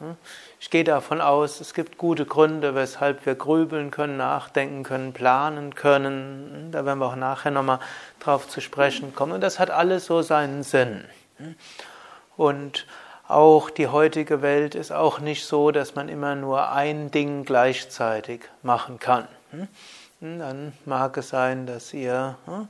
Ich 0.60 0.70
gehe 0.70 0.84
davon 0.84 1.22
aus, 1.22 1.62
es 1.62 1.74
gibt 1.74 1.98
gute 1.98 2.26
Gründe, 2.26 2.76
weshalb 2.76 3.26
wir 3.26 3.36
grübeln 3.36 3.92
können, 3.92 4.18
nachdenken 4.18 4.84
können, 4.84 5.14
planen 5.14 5.76
können. 5.76 6.70
Da 6.72 6.86
werden 6.86 7.00
wir 7.00 7.08
auch 7.08 7.16
nachher 7.16 7.52
nochmal 7.52 7.80
drauf 8.20 8.48
zu 8.48 8.62
sprechen 8.62 9.14
kommen. 9.14 9.34
Und 9.34 9.42
das 9.42 9.60
hat 9.60 9.70
alles 9.70 10.06
so 10.06 10.22
seinen 10.22 10.64
Sinn. 10.64 11.06
Und 12.38 12.88
auch 13.28 13.70
die 13.70 13.88
heutige 13.88 14.42
Welt 14.42 14.76
ist 14.76 14.92
auch 14.92 15.20
nicht 15.20 15.46
so, 15.46 15.72
dass 15.72 15.96
man 15.96 16.10
immer 16.10 16.36
nur 16.36 16.72
ein 16.72 17.12
Ding 17.12 17.46
gleichzeitig 17.46 18.42
machen 18.64 19.00
kann. 19.00 19.28
Hm, 20.22 20.40
dann 20.40 20.74
mag 20.86 21.18
es 21.18 21.30
sein, 21.30 21.66
dass 21.66 21.94
ihr 21.94 22.38
hm, 22.46 22.68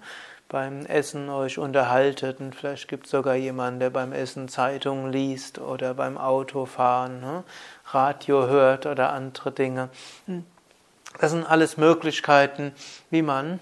beim 0.49 0.85
Essen 0.85 1.29
euch 1.29 1.57
unterhaltet 1.57 2.39
und 2.39 2.55
vielleicht 2.55 2.87
gibt 2.87 3.05
es 3.05 3.11
sogar 3.11 3.35
jemanden, 3.35 3.79
der 3.79 3.89
beim 3.89 4.13
Essen 4.13 4.47
Zeitungen 4.47 5.11
liest 5.11 5.59
oder 5.59 5.93
beim 5.93 6.17
Autofahren 6.17 7.21
hm, 7.21 7.43
Radio 7.87 8.47
hört 8.47 8.85
oder 8.85 9.11
andere 9.13 9.51
Dinge. 9.51 9.89
Das 11.19 11.31
sind 11.31 11.45
alles 11.45 11.77
Möglichkeiten, 11.77 12.73
wie 13.09 13.21
man 13.21 13.59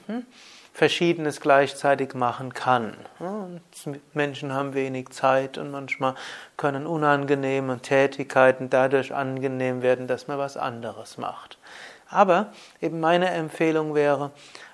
Verschiedenes 0.74 1.40
gleichzeitig 1.40 2.16
machen 2.16 2.54
kann. 2.54 2.96
Menschen 4.14 4.54
haben 4.54 4.74
wenig 4.74 5.10
Zeit 5.10 5.60
und 5.60 5.70
manchmal 5.70 6.16
können 6.58 6.88
unangenehme 6.88 7.80
Tätigkeiten 7.80 8.72
dadurch 8.72 9.14
angenehm 9.14 9.84
werden, 9.84 10.08
dass 10.08 10.28
man 10.28 10.40
was 10.40 10.58
anderes 10.58 11.20
macht. 11.20 11.60
Aber 12.14 12.52
eben 12.80 13.00
meine 13.00 13.30
Empfehlung 13.30 13.96
wäre, 13.96 14.32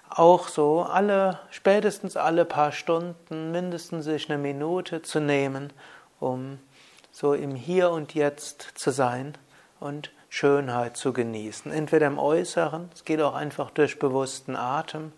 auch 0.09 0.47
so 0.47 0.81
alle, 0.81 1.39
spätestens 1.51 2.17
alle 2.17 2.45
paar 2.45 2.71
Stunden 2.71 3.51
mindestens 3.51 4.05
sich 4.05 4.29
eine 4.29 4.39
Minute 4.39 5.01
zu 5.01 5.19
nehmen, 5.19 5.71
um 6.19 6.59
so 7.11 7.33
im 7.33 7.55
Hier 7.55 7.91
und 7.91 8.13
Jetzt 8.15 8.71
zu 8.75 8.91
sein 8.91 9.37
und 9.79 10.11
Schönheit 10.29 10.97
zu 10.97 11.13
genießen. 11.13 11.71
Entweder 11.71 12.07
im 12.07 12.19
Äußeren, 12.19 12.89
es 12.93 13.05
geht 13.05 13.21
auch 13.21 13.35
einfach 13.35 13.71
durch 13.71 13.99
bewussten 13.99 14.55
Atem, 14.55 15.11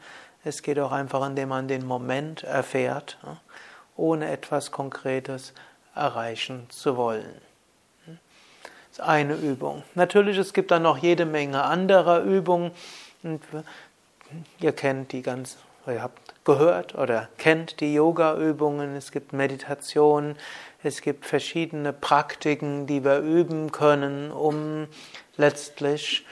es 0.43 0.61
geht 0.61 0.79
auch 0.79 0.91
einfach, 0.91 1.25
indem 1.27 1.49
man 1.49 1.67
den 1.67 1.85
Moment 1.85 2.43
erfährt, 2.43 3.17
ohne 3.95 4.29
etwas 4.31 4.71
Konkretes 4.71 5.53
erreichen 5.95 6.67
zu 6.69 6.97
wollen. 6.97 7.50
Eine 9.01 9.33
Übung. 9.33 9.83
Natürlich, 9.95 10.37
es 10.37 10.53
gibt 10.53 10.69
dann 10.69 10.83
noch 10.83 10.99
jede 10.99 11.25
Menge 11.25 11.63
anderer 11.63 12.21
Übungen. 12.21 12.71
Und 13.23 13.41
ihr 14.59 14.71
kennt 14.73 15.11
die 15.11 15.23
ganz, 15.23 15.57
ihr 15.87 16.03
habt 16.03 16.19
gehört 16.45 16.93
oder 16.95 17.27
kennt 17.37 17.79
die 17.79 17.95
Yoga-Übungen. 17.95 18.95
Es 18.95 19.11
gibt 19.11 19.33
Meditationen. 19.33 20.35
Es 20.83 21.01
gibt 21.01 21.25
verschiedene 21.25 21.93
Praktiken, 21.93 22.85
die 22.85 23.03
wir 23.03 23.19
üben 23.19 23.71
können, 23.71 24.31
um 24.31 24.87
letztlich 25.35 26.25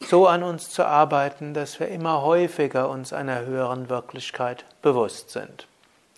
so 0.00 0.26
an 0.26 0.42
uns 0.42 0.70
zu 0.70 0.84
arbeiten, 0.86 1.52
dass 1.52 1.80
wir 1.80 1.88
immer 1.88 2.22
häufiger 2.22 2.88
uns 2.88 3.12
einer 3.12 3.44
höheren 3.44 3.90
Wirklichkeit 3.90 4.64
bewusst 4.80 5.30
sind. 5.30 5.66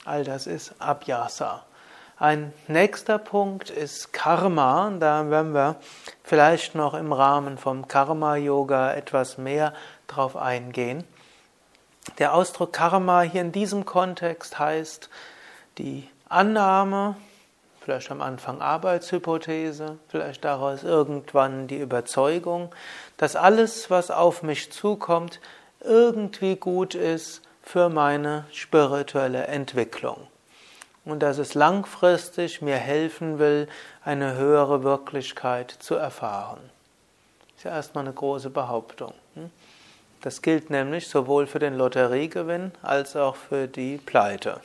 All 0.05 0.22
das 0.22 0.47
ist 0.47 0.75
Abhyasa. 0.78 1.65
Ein 2.17 2.53
nächster 2.69 3.19
Punkt 3.19 3.71
ist 3.71 4.13
Karma. 4.13 4.93
Da 5.01 5.31
werden 5.31 5.53
wir 5.53 5.75
vielleicht 6.23 6.77
noch 6.77 6.95
im 6.95 7.13
Rahmen 7.13 7.59
vom 7.59 7.89
Karma-Yoga 7.89 8.95
etwas 8.95 9.37
mehr 9.37 9.75
drauf 10.07 10.37
eingehen. 10.37 11.03
Der 12.19 12.33
Ausdruck 12.35 12.73
Karma 12.73 13.23
hier 13.23 13.41
in 13.41 13.51
diesem 13.51 13.85
Kontext 13.85 14.61
heißt 14.61 15.11
die 15.79 16.09
Annahme, 16.29 17.17
vielleicht 17.81 18.13
am 18.13 18.23
Anfang 18.23 18.61
Arbeitshypothese, 18.61 19.99
vielleicht 20.07 20.45
daraus 20.45 20.85
irgendwann 20.85 21.67
die 21.67 21.81
Überzeugung, 21.81 22.73
dass 23.17 23.35
alles, 23.35 23.91
was 23.91 24.13
auf 24.13 24.45
mich 24.45 24.71
zukommt, 24.71 25.41
irgendwie 25.81 26.55
gut 26.55 26.95
ist 26.95 27.43
für 27.60 27.89
meine 27.89 28.45
spirituelle 28.53 29.49
Entwicklung 29.49 30.28
und 31.04 31.21
dass 31.21 31.39
es 31.39 31.54
langfristig 31.54 32.62
mir 32.62 32.77
helfen 32.77 33.39
will, 33.39 33.68
eine 34.04 34.36
höhere 34.36 34.83
Wirklichkeit 34.83 35.71
zu 35.71 35.95
erfahren. 35.95 36.60
Das 37.48 37.56
ist 37.59 37.65
ja 37.65 37.71
erstmal 37.72 38.04
eine 38.04 38.15
große 38.15 38.51
Behauptung. 38.51 39.15
Hm? 39.34 39.51
Das 40.22 40.41
gilt 40.41 40.71
nämlich 40.71 41.09
sowohl 41.09 41.47
für 41.47 41.59
den 41.59 41.74
Lotteriegewinn 41.74 42.72
als 42.83 43.15
auch 43.15 43.36
für 43.36 43.68
die 43.68 43.98
Pleite. 43.98 44.60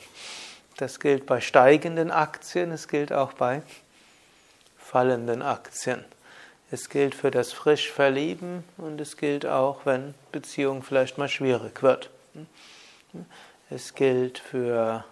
Das 0.78 0.98
gilt 0.98 1.26
bei 1.26 1.42
steigenden 1.42 2.10
Aktien, 2.10 2.72
es 2.72 2.88
gilt 2.88 3.12
auch 3.12 3.34
bei 3.34 3.62
fallenden 4.78 5.42
Aktien. 5.42 6.02
Es 6.70 6.88
gilt 6.88 7.14
für 7.14 7.30
das 7.30 7.52
frisch 7.52 7.90
Verlieben 7.90 8.64
und 8.78 9.00
es 9.00 9.16
gilt 9.16 9.44
auch, 9.44 9.84
wenn 9.84 10.14
Beziehung 10.32 10.82
vielleicht 10.82 11.18
mal 11.18 11.28
schwierig 11.28 11.82
wird. 11.82 12.08
Hm? 12.32 13.26
Es 13.68 13.94
gilt 13.94 14.38
für 14.38 15.04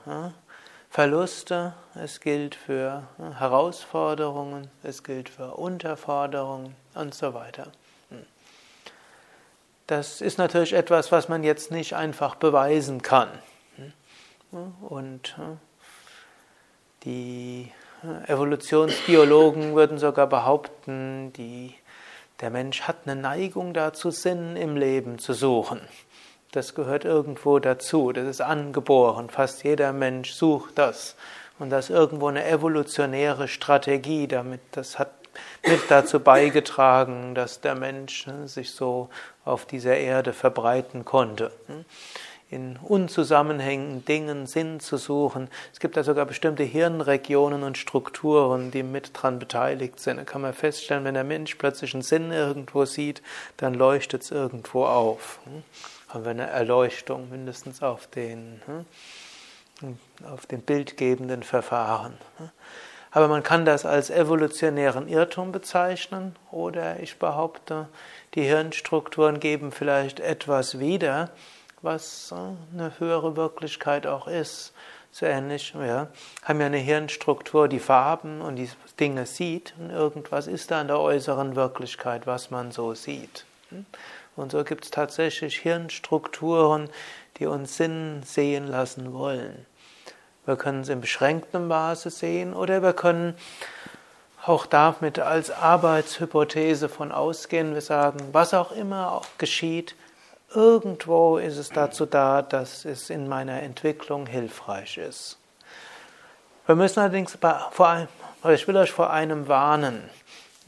Verluste, 0.90 1.74
es 1.94 2.20
gilt 2.20 2.54
für 2.54 3.06
Herausforderungen, 3.38 4.70
es 4.82 5.02
gilt 5.04 5.28
für 5.28 5.54
Unterforderungen 5.54 6.74
und 6.94 7.14
so 7.14 7.34
weiter. 7.34 7.70
Hm. 8.10 8.24
Das 9.86 10.20
ist 10.20 10.38
natürlich 10.38 10.72
etwas, 10.72 11.12
was 11.12 11.28
man 11.28 11.44
jetzt 11.44 11.70
nicht 11.70 11.94
einfach 11.94 12.36
beweisen 12.36 13.02
kann. 13.02 13.28
Hm. 13.76 14.74
Und 14.80 15.36
die 17.04 17.70
Evolutionsbiologen 18.26 19.74
würden 19.76 19.98
sogar 19.98 20.26
behaupten, 20.26 21.32
die 21.34 21.74
Der 22.40 22.50
Mensch 22.50 22.82
hat 22.82 22.98
eine 23.04 23.20
Neigung 23.20 23.74
dazu, 23.74 24.12
Sinn 24.12 24.54
im 24.54 24.76
Leben 24.76 25.18
zu 25.18 25.32
suchen. 25.32 25.80
Das 26.52 26.74
gehört 26.74 27.04
irgendwo 27.04 27.58
dazu, 27.58 28.12
das 28.12 28.26
ist 28.26 28.40
angeboren. 28.40 29.28
Fast 29.28 29.64
jeder 29.64 29.92
Mensch 29.92 30.32
sucht 30.32 30.78
das. 30.78 31.14
Und 31.58 31.70
das 31.70 31.90
ist 31.90 31.96
irgendwo 31.96 32.28
eine 32.28 32.46
evolutionäre 32.46 33.48
Strategie, 33.48 34.28
damit 34.28 34.60
das 34.72 34.98
hat 34.98 35.10
mit 35.66 35.82
dazu 35.88 36.20
beigetragen, 36.20 37.34
dass 37.34 37.60
der 37.60 37.74
Mensch 37.74 38.26
ne, 38.26 38.48
sich 38.48 38.70
so 38.70 39.08
auf 39.44 39.66
dieser 39.66 39.96
Erde 39.96 40.32
verbreiten 40.32 41.04
konnte. 41.04 41.52
Hm? 41.66 41.84
In 42.50 42.78
unzusammenhängenden 42.78 44.06
Dingen 44.06 44.46
Sinn 44.46 44.80
zu 44.80 44.96
suchen. 44.96 45.50
Es 45.70 45.80
gibt 45.80 45.98
da 45.98 46.02
sogar 46.02 46.24
bestimmte 46.24 46.62
Hirnregionen 46.62 47.62
und 47.62 47.76
Strukturen, 47.76 48.70
die 48.70 48.82
mit 48.82 49.10
dran 49.12 49.38
beteiligt 49.38 50.00
sind. 50.00 50.16
Da 50.16 50.24
kann 50.24 50.40
man 50.40 50.54
feststellen, 50.54 51.04
wenn 51.04 51.12
der 51.12 51.24
Mensch 51.24 51.56
plötzlich 51.56 51.92
einen 51.92 52.02
Sinn 52.02 52.32
irgendwo 52.32 52.86
sieht, 52.86 53.20
dann 53.58 53.74
leuchtet 53.74 54.22
es 54.22 54.30
irgendwo 54.30 54.86
auf. 54.86 55.40
Hm? 56.08 56.14
Haben 56.14 56.24
wir 56.24 56.30
eine 56.30 56.46
Erleuchtung 56.48 57.30
mindestens 57.30 57.82
auf 57.82 58.06
den, 58.06 58.60
hm? 59.80 59.98
auf 60.24 60.46
den 60.46 60.62
bildgebenden 60.62 61.42
Verfahren. 61.42 62.14
Aber 63.10 63.28
man 63.28 63.42
kann 63.42 63.64
das 63.64 63.86
als 63.86 64.10
evolutionären 64.10 65.08
Irrtum 65.08 65.52
bezeichnen 65.52 66.36
oder 66.50 67.00
ich 67.00 67.18
behaupte, 67.18 67.88
die 68.34 68.42
Hirnstrukturen 68.42 69.40
geben 69.40 69.72
vielleicht 69.72 70.20
etwas 70.20 70.78
wieder, 70.78 71.30
was 71.80 72.32
äh, 72.32 72.34
eine 72.74 72.92
höhere 72.98 73.36
Wirklichkeit 73.36 74.06
auch 74.06 74.26
ist. 74.26 74.74
So 75.10 75.24
ähnlich, 75.24 75.74
ja, 75.74 76.08
haben 76.44 76.60
ja 76.60 76.66
eine 76.66 76.76
Hirnstruktur, 76.76 77.66
die 77.66 77.78
Farben 77.78 78.42
und 78.42 78.56
die 78.56 78.68
Dinge 79.00 79.24
sieht 79.24 79.74
und 79.78 79.90
irgendwas 79.90 80.46
ist 80.46 80.70
da 80.70 80.82
in 80.82 80.88
der 80.88 81.00
äußeren 81.00 81.56
Wirklichkeit, 81.56 82.26
was 82.26 82.50
man 82.50 82.72
so 82.72 82.92
sieht. 82.94 83.46
Und 84.38 84.52
so 84.52 84.62
gibt 84.62 84.84
es 84.84 84.90
tatsächlich 84.90 85.58
Hirnstrukturen, 85.58 86.90
die 87.38 87.46
uns 87.46 87.76
Sinn 87.76 88.22
sehen 88.24 88.68
lassen 88.68 89.12
wollen. 89.12 89.66
Wir 90.46 90.56
können 90.56 90.82
es 90.82 90.88
in 90.88 91.00
beschränktem 91.00 91.66
Maße 91.68 92.10
sehen 92.10 92.54
oder 92.54 92.82
wir 92.82 92.92
können 92.92 93.34
auch 94.46 94.64
damit 94.64 95.18
als 95.18 95.50
Arbeitshypothese 95.50 96.88
von 96.88 97.12
ausgehen. 97.12 97.74
Wir 97.74 97.80
sagen, 97.80 98.28
was 98.32 98.54
auch 98.54 98.72
immer 98.72 99.12
auch 99.12 99.26
geschieht, 99.38 99.94
irgendwo 100.54 101.38
ist 101.38 101.58
es 101.58 101.70
dazu 101.70 102.06
da, 102.06 102.40
dass 102.40 102.84
es 102.84 103.10
in 103.10 103.28
meiner 103.28 103.62
Entwicklung 103.62 104.26
hilfreich 104.26 104.98
ist. 104.98 105.36
Wir 106.66 106.76
müssen 106.76 107.00
allerdings, 107.00 107.36
vor 107.72 107.88
allem, 107.88 108.08
ich 108.54 108.68
will 108.68 108.76
euch 108.76 108.92
vor 108.92 109.10
einem 109.10 109.48
warnen, 109.48 110.08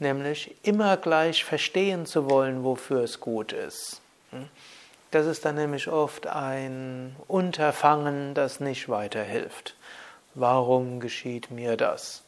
nämlich 0.01 0.55
immer 0.63 0.97
gleich 0.97 1.45
verstehen 1.45 2.05
zu 2.05 2.29
wollen, 2.29 2.63
wofür 2.63 3.03
es 3.03 3.19
gut 3.19 3.53
ist. 3.53 4.01
Hm? 4.31 4.49
Das 5.11 5.25
ist 5.25 5.43
dann 5.45 5.55
nämlich 5.55 5.89
oft 5.89 6.27
ein 6.27 7.15
Unterfangen, 7.27 8.33
das 8.33 8.59
nicht 8.59 8.87
weiterhilft. 8.87 9.75
Warum 10.35 11.01
geschieht 11.01 11.51
mir 11.51 11.75
das? 11.75 12.23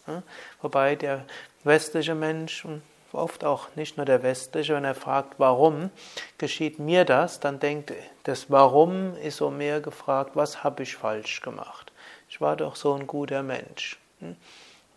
Wobei 0.61 0.95
der 0.95 1.23
westliche 1.63 2.13
Mensch, 2.13 2.65
oft 3.13 3.45
auch 3.45 3.69
nicht 3.75 3.95
nur 3.95 4.05
der 4.05 4.23
westliche, 4.23 4.75
wenn 4.75 4.83
er 4.83 4.95
fragt, 4.95 5.35
warum 5.37 5.91
geschieht 6.37 6.79
mir 6.79 7.05
das, 7.05 7.39
dann 7.39 7.59
denkt, 7.59 7.93
das 8.23 8.51
Warum 8.51 9.15
ist 9.15 9.37
so 9.37 9.49
mehr 9.49 9.79
gefragt, 9.79 10.31
was 10.33 10.63
habe 10.65 10.83
ich 10.83 10.97
falsch 10.97 11.41
gemacht? 11.41 11.93
Ich 12.29 12.41
war 12.41 12.57
doch 12.57 12.75
so 12.75 12.93
ein 12.93 13.07
guter 13.07 13.43
Mensch. 13.43 13.97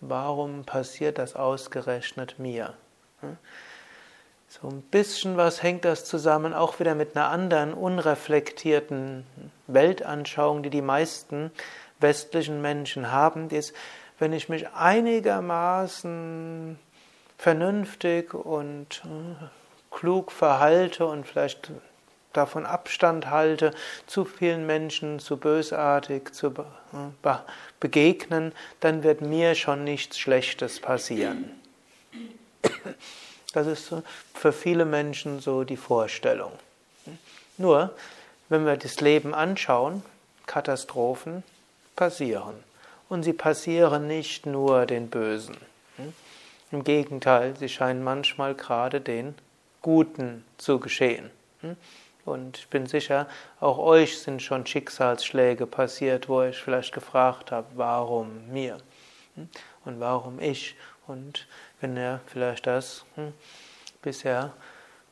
Warum 0.08 0.64
passiert 0.64 1.18
das 1.18 1.36
ausgerechnet 1.36 2.38
mir? 2.38 2.74
So 4.48 4.68
ein 4.68 4.82
bisschen 4.82 5.36
was 5.36 5.60
hängt 5.62 5.84
das 5.84 6.04
zusammen, 6.04 6.54
auch 6.54 6.78
wieder 6.78 6.94
mit 6.94 7.16
einer 7.16 7.28
anderen 7.28 7.74
unreflektierten 7.74 9.26
Weltanschauung, 9.66 10.62
die 10.62 10.70
die 10.70 10.82
meisten 10.82 11.50
westlichen 11.98 12.62
Menschen 12.62 13.10
haben, 13.10 13.50
ist, 13.50 13.74
wenn 14.18 14.32
ich 14.32 14.48
mich 14.48 14.68
einigermaßen 14.68 16.78
vernünftig 17.36 18.32
und 18.34 19.02
äh, 19.04 19.34
klug 19.90 20.30
verhalte 20.32 21.06
und 21.06 21.26
vielleicht 21.26 21.70
davon 22.36 22.66
Abstand 22.66 23.30
halte, 23.30 23.72
zu 24.06 24.24
vielen 24.24 24.66
Menschen 24.66 25.18
zu 25.18 25.36
bösartig 25.36 26.32
zu 26.32 26.48
äh, 26.48 27.34
begegnen, 27.80 28.52
dann 28.80 29.02
wird 29.02 29.20
mir 29.20 29.54
schon 29.54 29.84
nichts 29.84 30.18
Schlechtes 30.18 30.80
passieren. 30.80 31.50
Das 33.52 33.66
ist 33.66 33.92
für 34.34 34.52
viele 34.52 34.84
Menschen 34.84 35.40
so 35.40 35.64
die 35.64 35.78
Vorstellung. 35.78 36.52
Nur, 37.56 37.94
wenn 38.48 38.66
wir 38.66 38.76
das 38.76 39.00
Leben 39.00 39.34
anschauen, 39.34 40.02
Katastrophen 40.46 41.42
passieren. 41.94 42.54
Und 43.08 43.22
sie 43.22 43.32
passieren 43.32 44.06
nicht 44.06 44.46
nur 44.46 44.84
den 44.84 45.08
Bösen. 45.08 45.56
Im 46.72 46.84
Gegenteil, 46.84 47.56
sie 47.56 47.68
scheinen 47.68 48.02
manchmal 48.02 48.54
gerade 48.54 49.00
den 49.00 49.34
Guten 49.80 50.44
zu 50.58 50.80
geschehen. 50.80 51.30
Und 52.26 52.58
ich 52.58 52.68
bin 52.68 52.86
sicher, 52.86 53.26
auch 53.60 53.78
euch 53.78 54.18
sind 54.18 54.42
schon 54.42 54.66
Schicksalsschläge 54.66 55.66
passiert, 55.66 56.28
wo 56.28 56.42
ich 56.42 56.58
vielleicht 56.58 56.92
gefragt 56.92 57.52
habe, 57.52 57.68
warum 57.76 58.48
mir 58.52 58.78
und 59.84 60.00
warum 60.00 60.40
ich 60.40 60.76
und 61.06 61.46
wenn 61.80 61.96
er 61.96 62.20
vielleicht 62.26 62.66
das 62.66 63.04
hm, 63.14 63.32
bisher 64.02 64.52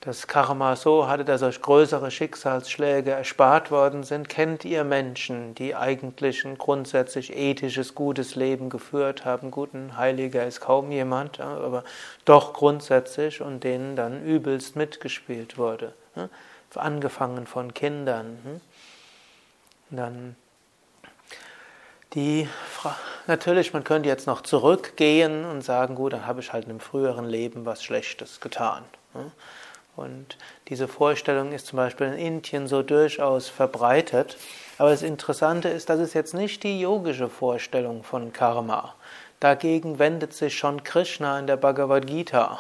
das 0.01 0.27
Karma 0.27 0.77
so 0.77 1.09
hatte, 1.09 1.25
dass 1.25 1.43
euch 1.43 1.63
größere 1.63 2.11
Schicksalsschläge 2.11 3.13
erspart 3.13 3.71
worden 3.71 4.03
sind, 4.03 4.29
kennt 4.29 4.65
ihr 4.67 4.85
Menschen, 4.85 5.55
die 5.55 5.75
eigentlich 5.75 6.45
ein 6.45 6.59
grundsätzlich 6.59 7.35
ethisches, 7.35 7.95
gutes 7.95 8.35
Leben 8.35 8.69
geführt 8.69 9.25
haben. 9.25 9.51
Guten 9.51 9.97
Heiliger 9.97 10.47
ist 10.47 10.61
kaum 10.61 10.91
jemand, 10.93 11.41
aber 11.41 11.85
doch 12.27 12.53
grundsätzlich 12.53 13.41
und 13.41 13.65
denen 13.65 13.97
dann 13.97 14.23
übelst 14.23 14.77
mitgespielt 14.77 15.57
wurde. 15.57 15.95
Angefangen 16.76 17.47
von 17.47 17.75
Kindern. 17.75 18.38
Hm. 18.44 18.60
Dann 19.91 20.37
die 22.15 22.49
natürlich, 23.27 23.72
man 23.72 23.84
könnte 23.84 24.08
jetzt 24.08 24.27
noch 24.27 24.43
zurückgehen 24.43 25.44
und 25.44 25.63
sagen, 25.63 25.94
gut, 25.94 26.13
dann 26.13 26.27
habe 26.27 26.41
ich 26.41 26.53
halt 26.53 26.65
in 26.65 26.70
einem 26.70 26.81
früheren 26.81 27.25
Leben 27.25 27.67
was 27.67 27.82
Schlechtes 27.82 28.41
getan. 28.41 28.84
Ne? 29.15 29.31
Und 29.96 30.37
diese 30.69 30.89
Vorstellung 30.89 31.53
ist 31.53 31.67
zum 31.67 31.77
Beispiel 31.77 32.08
in 32.08 32.15
Indien 32.15 32.67
so 32.67 32.82
durchaus 32.82 33.49
verbreitet. 33.49 34.37
Aber 34.79 34.91
das 34.91 35.03
Interessante 35.03 35.69
ist, 35.69 35.89
das 35.89 36.01
ist 36.01 36.15
jetzt 36.15 36.34
nicht 36.34 36.65
die 36.65 36.81
yogische 36.81 37.29
Vorstellung 37.29 38.03
von 38.03 38.32
Karma. 38.32 38.94
Dagegen 39.39 39.99
wendet 39.99 40.32
sich 40.32 40.56
schon 40.56 40.82
Krishna 40.82 41.39
in 41.39 41.46
der 41.46 41.56
Bhagavad 41.56 42.06
Gita. 42.06 42.58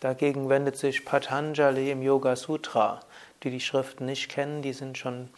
Dagegen 0.00 0.48
wendet 0.48 0.76
sich 0.76 1.04
Patanjali 1.04 1.90
im 1.90 2.02
Yoga 2.02 2.36
Sutra. 2.36 3.00
Die 3.46 3.50
die 3.52 3.60
Schriften 3.60 4.06
nicht 4.06 4.28
kennen, 4.28 4.60
die 4.60 4.72
sind 4.72 4.98
schon 4.98 5.28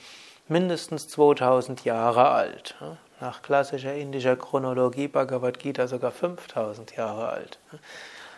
mindestens 0.48 1.08
2000 1.08 1.84
Jahre 1.84 2.30
alt. 2.30 2.74
Nach 3.20 3.42
klassischer 3.42 3.94
indischer 3.94 4.34
Chronologie 4.34 5.08
Bhagavad 5.08 5.58
Gita 5.58 5.86
sogar 5.86 6.10
5000 6.10 6.96
Jahre 6.96 7.28
alt. 7.28 7.58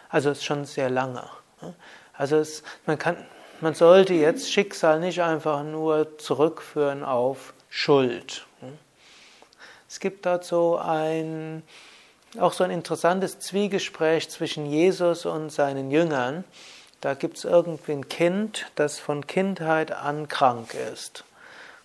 Also 0.09 0.31
ist 0.31 0.45
schon 0.45 0.65
sehr 0.65 0.91
lange. 0.91 1.23
Also 2.15 2.39
es, 2.39 2.65
man, 2.85 2.99
kann, 2.99 3.17
man 3.61 3.75
sollte 3.75 4.13
jetzt 4.15 4.51
Schicksal 4.51 4.99
nicht 4.99 5.23
einfach 5.23 5.63
nur 5.63 6.19
zurückführen 6.19 7.05
auf 7.05 7.55
Schuld. 7.69 8.49
Es 9.89 10.01
gibt 10.01 10.27
so 10.43 10.79
ein, 10.79 11.63
auch 12.41 12.55
so 12.55 12.65
ein 12.65 12.73
interessantes 12.73 13.39
Zwiegespräch 13.39 14.29
zwischen 14.31 14.67
Jesus 14.67 15.27
und 15.27 15.51
seinen 15.51 15.93
Jüngern. 15.93 16.43
Da 17.01 17.15
gibt 17.15 17.39
es 17.39 17.45
irgendwie 17.45 17.93
ein 17.93 18.09
Kind, 18.09 18.67
das 18.75 18.99
von 18.99 19.27
Kindheit 19.27 19.93
an 19.93 20.29
krank 20.29 20.75
ist. 20.75 21.25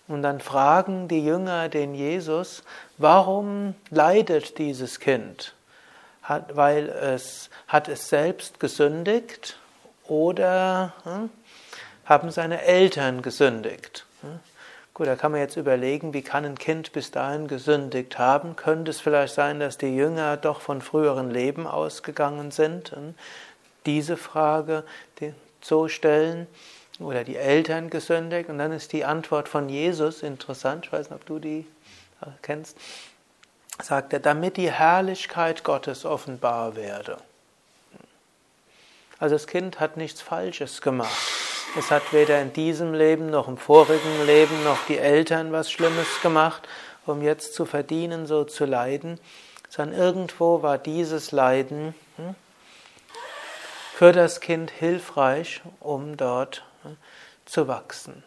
Und 0.08 0.22
dann 0.22 0.40
fragen 0.40 1.08
die 1.08 1.24
Jünger 1.24 1.68
den 1.68 1.94
Jesus, 1.94 2.62
warum 2.98 3.74
leidet 3.90 4.58
dieses 4.58 5.00
Kind? 5.00 5.54
Hat, 6.22 6.56
weil 6.56 6.88
es, 6.88 7.50
hat 7.66 7.88
es 7.88 8.08
selbst 8.08 8.60
gesündigt 8.60 9.58
oder 10.06 10.92
hm, 11.04 11.30
haben 12.04 12.30
seine 12.30 12.62
Eltern 12.62 13.22
gesündigt? 13.22 14.06
Hm? 14.22 14.38
Gut, 14.94 15.08
da 15.08 15.16
kann 15.16 15.32
man 15.32 15.40
jetzt 15.40 15.56
überlegen, 15.56 16.14
wie 16.14 16.22
kann 16.22 16.44
ein 16.44 16.58
Kind 16.58 16.92
bis 16.92 17.10
dahin 17.10 17.48
gesündigt 17.48 18.18
haben? 18.18 18.56
Könnte 18.56 18.90
es 18.90 19.00
vielleicht 19.00 19.34
sein, 19.34 19.60
dass 19.60 19.76
die 19.76 19.94
Jünger 19.94 20.36
doch 20.36 20.60
von 20.60 20.80
früheren 20.80 21.30
Leben 21.30 21.66
ausgegangen 21.66 22.50
sind? 22.50 22.92
Hm? 22.92 23.14
Diese 23.86 24.16
Frage 24.16 24.84
so 25.60 25.88
stellen 25.88 26.46
oder 26.98 27.24
die 27.24 27.36
Eltern 27.36 27.90
gesündigt. 27.90 28.48
Und 28.48 28.58
dann 28.58 28.72
ist 28.72 28.92
die 28.92 29.04
Antwort 29.04 29.48
von 29.48 29.68
Jesus 29.68 30.22
interessant, 30.22 30.86
ich 30.86 30.92
weiß 30.92 31.10
nicht, 31.10 31.20
ob 31.20 31.26
du 31.26 31.38
die 31.38 31.66
äh, 32.22 32.26
kennst, 32.42 32.76
sagt 33.82 34.12
er, 34.12 34.20
damit 34.20 34.56
die 34.56 34.70
Herrlichkeit 34.70 35.64
Gottes 35.64 36.04
offenbar 36.04 36.76
werde. 36.76 37.18
Also 39.18 39.34
das 39.34 39.46
Kind 39.46 39.80
hat 39.80 39.96
nichts 39.96 40.20
Falsches 40.20 40.80
gemacht. 40.80 41.16
Es 41.78 41.90
hat 41.90 42.12
weder 42.12 42.40
in 42.40 42.52
diesem 42.52 42.94
Leben 42.94 43.28
noch 43.28 43.48
im 43.48 43.58
vorigen 43.58 44.24
Leben 44.24 44.64
noch 44.64 44.78
die 44.88 44.98
Eltern 44.98 45.52
was 45.52 45.70
Schlimmes 45.70 46.06
gemacht, 46.22 46.66
um 47.04 47.22
jetzt 47.22 47.54
zu 47.54 47.66
verdienen, 47.66 48.26
so 48.26 48.44
zu 48.44 48.64
leiden, 48.64 49.18
sondern 49.68 49.98
irgendwo 49.98 50.62
war 50.62 50.78
dieses 50.78 51.32
Leiden 51.32 51.94
für 53.96 54.12
das 54.12 54.40
Kind 54.40 54.70
hilfreich, 54.70 55.62
um 55.80 56.18
dort 56.18 56.62
hm, 56.82 56.98
zu 57.46 57.66
wachsen. 57.66 58.22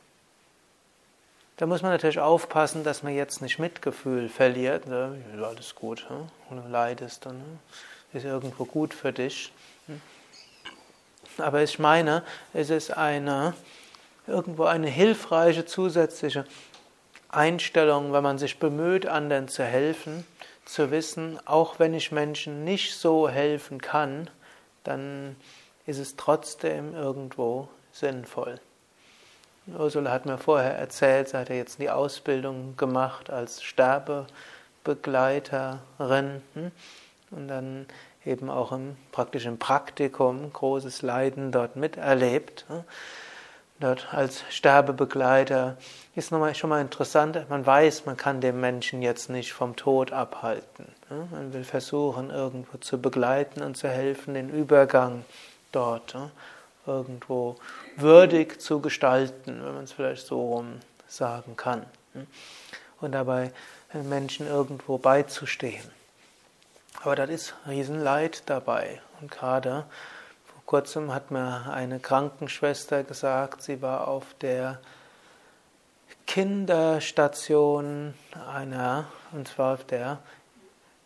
Da 1.57 1.67
muss 1.67 1.83
man 1.83 1.91
natürlich 1.91 2.17
aufpassen, 2.17 2.83
dass 2.83 3.03
man 3.03 3.13
jetzt 3.13 3.43
nicht 3.43 3.59
Mitgefühl 3.59 4.29
verliert. 4.29 4.87
Ne? 4.87 5.21
Alles 5.43 5.75
gut, 5.75 6.09
hm? 6.09 6.27
du 6.49 6.67
leidest, 6.67 7.27
dann 7.27 7.39
ist 8.13 8.25
irgendwo 8.25 8.65
gut 8.65 8.95
für 8.95 9.13
dich. 9.13 9.53
Aber 11.37 11.61
ich 11.61 11.77
meine, 11.77 12.23
es 12.51 12.71
ist 12.71 12.97
eine, 12.97 13.53
irgendwo 14.25 14.63
eine 14.63 14.87
hilfreiche 14.87 15.67
zusätzliche 15.67 16.45
Einstellung, 17.29 18.11
wenn 18.11 18.23
man 18.23 18.39
sich 18.39 18.57
bemüht, 18.57 19.05
anderen 19.05 19.47
zu 19.47 19.63
helfen, 19.63 20.25
zu 20.65 20.89
wissen, 20.89 21.39
auch 21.45 21.77
wenn 21.77 21.93
ich 21.93 22.11
Menschen 22.11 22.63
nicht 22.63 22.95
so 22.95 23.29
helfen 23.29 23.79
kann, 23.79 24.31
dann 24.89 25.35
ist 25.85 25.99
es 25.99 26.15
trotzdem 26.15 26.95
irgendwo 26.95 27.67
sinnvoll. 27.91 28.59
Ursula 29.77 30.11
hat 30.11 30.25
mir 30.25 30.37
vorher 30.37 30.77
erzählt, 30.77 31.29
sie 31.29 31.37
hat 31.37 31.47
ja 31.49 31.55
jetzt 31.55 31.79
die 31.79 31.89
Ausbildung 31.89 32.75
gemacht 32.75 33.29
als 33.29 33.61
Sterbebegleiterin 33.61 36.41
hm? 36.53 36.71
und 37.31 37.47
dann 37.47 37.85
eben 38.25 38.49
auch 38.49 38.71
im 38.71 38.97
praktischen 39.11 39.59
Praktikum 39.59 40.51
großes 40.51 41.03
Leiden 41.03 41.51
dort 41.51 41.75
miterlebt. 41.75 42.65
Dort 43.79 44.13
als 44.13 44.43
Sterbebegleiter 44.49 45.77
ist 46.13 46.31
nochmal 46.31 46.53
schon 46.53 46.69
mal 46.69 46.81
interessant, 46.81 47.49
man 47.49 47.65
weiß, 47.65 48.05
man 48.05 48.17
kann 48.17 48.41
den 48.41 48.59
Menschen 48.59 49.01
jetzt 49.01 49.29
nicht 49.29 49.53
vom 49.53 49.77
Tod 49.77 50.11
abhalten. 50.11 50.85
Man 51.09 51.53
will 51.53 51.63
versuchen, 51.63 52.29
irgendwo 52.29 52.77
zu 52.77 53.01
begleiten 53.01 53.61
und 53.61 53.77
zu 53.77 53.87
helfen, 53.87 54.33
den 54.33 54.49
Übergang 54.49 55.23
dort 55.71 56.15
irgendwo 56.85 57.55
würdig 57.95 58.61
zu 58.61 58.81
gestalten, 58.81 59.63
wenn 59.63 59.75
man 59.75 59.83
es 59.85 59.93
vielleicht 59.93 60.27
so 60.27 60.41
rum 60.41 60.79
sagen 61.07 61.55
kann. 61.55 61.85
Und 62.99 63.13
dabei 63.13 63.51
Menschen 63.93 64.45
irgendwo 64.45 64.97
beizustehen. 64.97 65.89
Aber 67.01 67.15
das 67.15 67.29
ist 67.29 67.53
Riesenleid 67.67 68.43
dabei. 68.47 69.01
Und 69.21 69.31
gerade 69.31 69.85
kurzem 70.69 71.11
hat 71.11 71.31
mir 71.31 71.71
eine 71.73 71.99
Krankenschwester 71.99 73.03
gesagt, 73.03 73.63
sie 73.63 73.81
war 73.81 74.07
auf 74.07 74.35
der 74.35 74.79
Kinderstation 76.27 78.13
einer, 78.53 79.07
und 79.31 79.47
zwar 79.47 79.73
auf 79.73 79.83
der, 79.83 80.19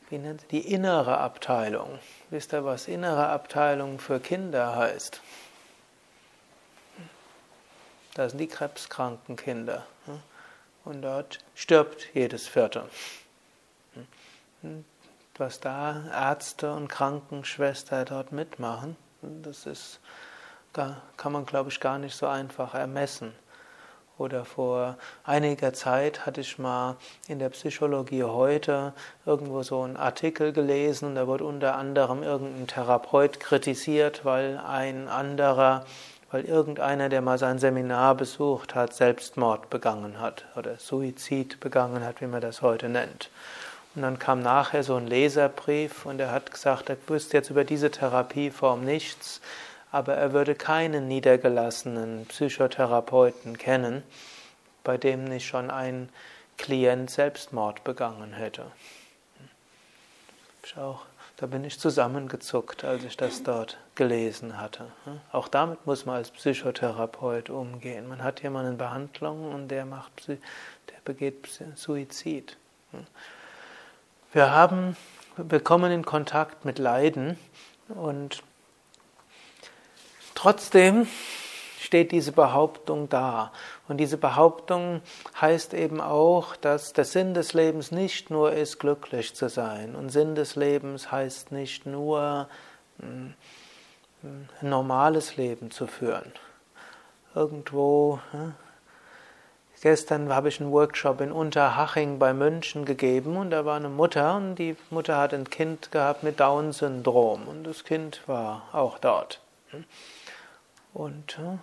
wie 0.09 0.17
nennt 0.17 0.41
sie, 0.41 0.47
die 0.47 0.73
innere 0.73 1.17
Abteilung. 1.17 1.97
Wisst 2.29 2.51
ihr, 2.51 2.65
was 2.65 2.89
innere 2.89 3.29
Abteilung 3.29 3.99
für 3.99 4.19
Kinder 4.19 4.75
heißt? 4.75 5.21
Das 8.15 8.31
sind 8.33 8.39
die 8.39 8.47
krebskranken 8.47 9.37
Kinder. 9.37 9.85
Und 10.83 11.03
dort 11.03 11.39
stirbt 11.55 12.09
jedes 12.13 12.49
Vierte 12.49 12.89
was 15.37 15.59
da 15.59 16.03
Ärzte 16.11 16.73
und 16.73 16.87
Krankenschwester 16.87 18.05
dort 18.05 18.31
mitmachen, 18.31 18.95
das 19.41 19.65
ist, 19.65 19.99
kann 20.73 21.31
man 21.31 21.45
glaube 21.45 21.69
ich 21.69 21.79
gar 21.79 21.97
nicht 21.97 22.15
so 22.15 22.27
einfach 22.27 22.73
ermessen. 22.73 23.33
Oder 24.19 24.45
vor 24.45 24.97
einiger 25.23 25.73
Zeit 25.73 26.25
hatte 26.25 26.41
ich 26.41 26.59
mal 26.59 26.97
in 27.27 27.39
der 27.39 27.49
Psychologie 27.49 28.23
heute 28.23 28.93
irgendwo 29.25 29.63
so 29.63 29.81
einen 29.81 29.97
Artikel 29.97 30.53
gelesen 30.53 31.15
da 31.15 31.25
wurde 31.25 31.45
unter 31.45 31.75
anderem 31.75 32.21
irgendein 32.21 32.67
Therapeut 32.67 33.39
kritisiert, 33.39 34.23
weil 34.23 34.59
ein 34.59 35.07
anderer, 35.07 35.85
weil 36.29 36.45
irgendeiner, 36.45 37.09
der 37.09 37.21
mal 37.21 37.39
sein 37.39 37.57
Seminar 37.57 38.13
besucht 38.13 38.75
hat, 38.75 38.93
Selbstmord 38.93 39.71
begangen 39.71 40.19
hat 40.19 40.45
oder 40.55 40.77
Suizid 40.77 41.59
begangen 41.59 42.05
hat, 42.05 42.21
wie 42.21 42.27
man 42.27 42.41
das 42.41 42.61
heute 42.61 42.89
nennt. 42.89 43.31
Und 43.95 44.01
dann 44.01 44.17
kam 44.17 44.39
nachher 44.39 44.83
so 44.83 44.95
ein 44.95 45.07
Leserbrief 45.07 46.05
und 46.05 46.19
er 46.19 46.31
hat 46.31 46.51
gesagt, 46.51 46.89
er 46.89 46.97
wüsste 47.07 47.37
jetzt 47.37 47.51
über 47.51 47.63
diese 47.63 47.91
Therapieform 47.91 48.83
nichts, 48.83 49.39
aber 49.91 50.15
er 50.15 50.33
würde 50.33 50.55
keinen 50.55 51.07
niedergelassenen 51.07 52.25
Psychotherapeuten 52.25 53.57
kennen, 53.57 54.01
bei 54.83 54.97
dem 54.97 55.25
nicht 55.25 55.45
schon 55.45 55.69
ein 55.69 56.09
Klient 56.57 57.11
Selbstmord 57.11 57.83
begangen 57.83 58.33
hätte. 58.33 58.65
Ich 60.65 60.77
auch, 60.77 61.05
da 61.37 61.45
bin 61.45 61.63
ich 61.63 61.79
zusammengezuckt, 61.79 62.83
als 62.83 63.03
ich 63.03 63.17
das 63.17 63.43
dort 63.43 63.77
gelesen 63.95 64.59
hatte. 64.59 64.85
Auch 65.31 65.47
damit 65.47 65.85
muss 65.85 66.05
man 66.05 66.15
als 66.15 66.31
Psychotherapeut 66.31 67.49
umgehen. 67.49 68.07
Man 68.07 68.23
hat 68.23 68.41
jemanden 68.41 68.71
in 68.71 68.77
Behandlung 68.77 69.53
und 69.53 69.67
der 69.67 69.85
macht, 69.85 70.27
der 70.27 70.37
begeht 71.05 71.47
Suizid. 71.75 72.57
Wir 74.33 74.49
haben, 74.49 74.97
wir 75.37 75.59
kommen 75.59 75.91
in 75.91 76.03
Kontakt 76.03 76.65
mit 76.65 76.79
Leiden 76.79 77.37
und 77.87 78.41
trotzdem 80.33 81.05
steht 81.79 82.11
diese 82.11 82.31
Behauptung 82.31 83.09
da. 83.09 83.51
Und 83.87 83.97
diese 83.97 84.17
Behauptung 84.17 85.01
heißt 85.39 85.75
eben 85.75 86.01
auch, 86.01 86.55
dass 86.55 86.93
der 86.93 87.05
Sinn 87.05 87.35
des 87.35 87.53
Lebens 87.53 87.91
nicht 87.91 88.31
nur 88.31 88.53
ist, 88.53 88.79
glücklich 88.79 89.35
zu 89.35 89.49
sein. 89.49 89.93
Und 89.93 90.09
Sinn 90.09 90.33
des 90.33 90.55
Lebens 90.55 91.11
heißt 91.11 91.51
nicht 91.51 91.85
nur, 91.85 92.49
hm, 92.99 93.35
ein 94.23 94.49
normales 94.61 95.37
Leben 95.37 95.69
zu 95.69 95.85
führen. 95.85 96.31
Irgendwo 97.35 98.19
hm, 98.31 98.55
Gestern 99.83 100.33
habe 100.33 100.47
ich 100.47 100.61
einen 100.61 100.71
Workshop 100.71 101.19
in 101.19 101.33
Unterhaching 101.33 102.17
bei 102.17 102.33
München 102.33 102.85
gegeben 102.85 103.35
und 103.35 103.49
da 103.49 103.65
war 103.65 103.75
eine 103.75 103.89
Mutter 103.89 104.37
und 104.37 104.55
die 104.55 104.77
Mutter 104.89 105.17
hat 105.17 105.33
ein 105.33 105.49
Kind 105.49 105.91
gehabt 105.91 106.23
mit 106.23 106.39
Down-Syndrom 106.39 107.49
und 107.49 107.65
das 107.65 107.83
Kind 107.83 108.21
war 108.25 108.69
auch 108.71 108.97
dort. 108.97 109.41
Und 110.93 111.37
äh, 111.37 111.57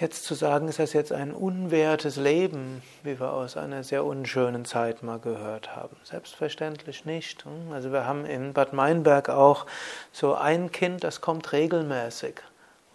jetzt 0.00 0.24
zu 0.24 0.32
sagen, 0.34 0.68
ist 0.68 0.78
das 0.78 0.94
jetzt 0.94 1.12
ein 1.12 1.30
unwertes 1.34 2.16
Leben, 2.16 2.82
wie 3.02 3.20
wir 3.20 3.30
aus 3.30 3.58
einer 3.58 3.84
sehr 3.84 4.06
unschönen 4.06 4.64
Zeit 4.64 5.02
mal 5.02 5.18
gehört 5.18 5.76
haben? 5.76 5.96
Selbstverständlich 6.04 7.04
nicht. 7.04 7.44
Also 7.70 7.92
wir 7.92 8.06
haben 8.06 8.24
in 8.24 8.54
Bad 8.54 8.72
Meinberg 8.72 9.28
auch 9.28 9.66
so 10.10 10.36
ein 10.36 10.72
Kind, 10.72 11.04
das 11.04 11.20
kommt 11.20 11.52
regelmäßig 11.52 12.36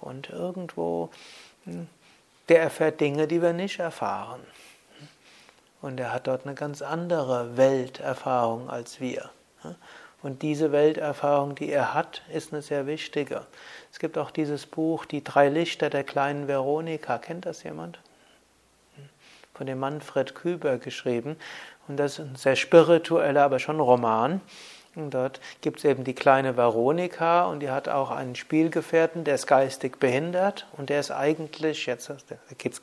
und 0.01 0.31
irgendwo 0.31 1.11
hm, 1.65 1.87
der 2.49 2.61
erfährt 2.61 2.99
Dinge, 3.01 3.27
die 3.27 3.41
wir 3.41 3.53
nicht 3.53 3.79
erfahren. 3.79 4.41
Und 5.81 5.99
er 5.99 6.11
hat 6.11 6.27
dort 6.27 6.45
eine 6.45 6.55
ganz 6.55 6.81
andere 6.81 7.55
Welterfahrung 7.57 8.69
als 8.69 8.99
wir. 8.99 9.29
Und 10.23 10.41
diese 10.41 10.71
Welterfahrung, 10.71 11.55
die 11.55 11.69
er 11.69 11.93
hat, 11.93 12.23
ist 12.33 12.51
eine 12.51 12.61
sehr 12.61 12.87
wichtige. 12.87 13.45
Es 13.91 13.99
gibt 13.99 14.17
auch 14.17 14.31
dieses 14.31 14.65
Buch 14.65 15.05
Die 15.05 15.23
drei 15.23 15.49
Lichter 15.49 15.89
der 15.89 16.03
kleinen 16.03 16.47
Veronika. 16.47 17.17
Kennt 17.19 17.45
das 17.45 17.63
jemand? 17.63 17.99
Von 19.53 19.67
dem 19.67 19.79
Manfred 19.79 20.35
Küber 20.35 20.77
geschrieben. 20.77 21.37
Und 21.87 21.97
das 21.97 22.13
ist 22.13 22.19
ein 22.19 22.35
sehr 22.35 22.55
spiritueller, 22.55 23.43
aber 23.43 23.59
schon 23.59 23.79
Roman. 23.79 24.41
Und 24.97 25.13
dort 25.13 25.39
gibt 25.61 25.77
es 25.79 25.85
eben 25.85 26.03
die 26.03 26.15
kleine 26.15 26.57
Veronika 26.57 27.45
und 27.45 27.59
die 27.59 27.69
hat 27.69 27.87
auch 27.87 28.09
einen 28.09 28.35
Spielgefährten, 28.35 29.23
der 29.23 29.35
ist 29.35 29.45
geistig 29.45 29.99
behindert 29.99 30.65
und 30.75 30.89
der 30.89 30.99
ist 30.99 31.11
eigentlich, 31.11 31.85
jetzt 31.85 32.11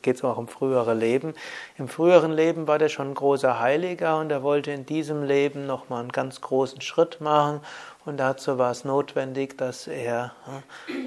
geht 0.02 0.16
es 0.16 0.25
auch 0.25 0.38
um 0.38 0.47
frühere 0.47 0.94
Leben, 0.94 1.35
im 1.76 1.88
früheren 1.88 2.33
Leben 2.33 2.68
war 2.68 2.78
der 2.78 2.88
schon 2.88 3.11
ein 3.11 3.14
großer 3.14 3.59
Heiliger 3.59 4.18
und 4.21 4.30
er 4.30 4.44
wollte 4.44 4.71
in 4.71 4.87
diesem 4.87 5.25
Leben 5.25 5.66
nochmal 5.66 6.00
einen 6.00 6.12
ganz 6.12 6.40
großen 6.40 6.80
Schritt 6.80 7.21
machen 7.21 7.61
und 8.04 8.18
dazu 8.18 8.59
war 8.59 8.71
es 8.71 8.85
notwendig, 8.85 9.59
dass 9.59 9.88
er 9.88 10.33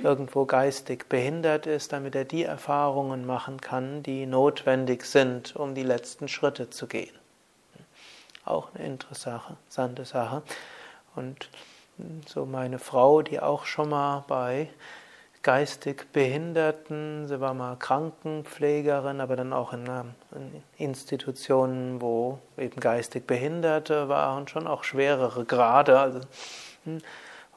irgendwo 0.03 0.45
geistig 0.45 1.07
behindert 1.07 1.67
ist, 1.67 1.93
damit 1.93 2.15
er 2.15 2.25
die 2.25 2.43
Erfahrungen 2.43 3.25
machen 3.25 3.61
kann, 3.61 4.03
die 4.03 4.25
notwendig 4.25 5.05
sind, 5.05 5.55
um 5.55 5.73
die 5.73 5.83
letzten 5.83 6.27
Schritte 6.27 6.69
zu 6.69 6.87
gehen. 6.87 7.15
Auch 8.43 8.69
eine 8.73 8.85
interessante 8.85 10.05
Sache. 10.05 10.41
Und 11.17 11.49
so 12.27 12.45
meine 12.45 12.79
Frau, 12.79 13.21
die 13.21 13.39
auch 13.39 13.65
schon 13.65 13.89
mal 13.89 14.23
bei 14.27 14.69
geistig 15.41 16.11
Behinderten, 16.11 17.27
sie 17.27 17.39
war 17.39 17.53
mal 17.53 17.75
Krankenpflegerin, 17.77 19.21
aber 19.21 19.35
dann 19.35 19.53
auch 19.53 19.73
in, 19.73 19.85
in 20.31 20.63
Institutionen, 20.77 22.01
wo 22.01 22.39
eben 22.57 22.79
geistig 22.79 23.25
Behinderte 23.25 24.09
waren, 24.09 24.47
schon 24.47 24.67
auch 24.67 24.83
schwerere 24.83 25.45
Grade. 25.45 25.99
Also, 25.99 26.19
hm, 26.83 27.01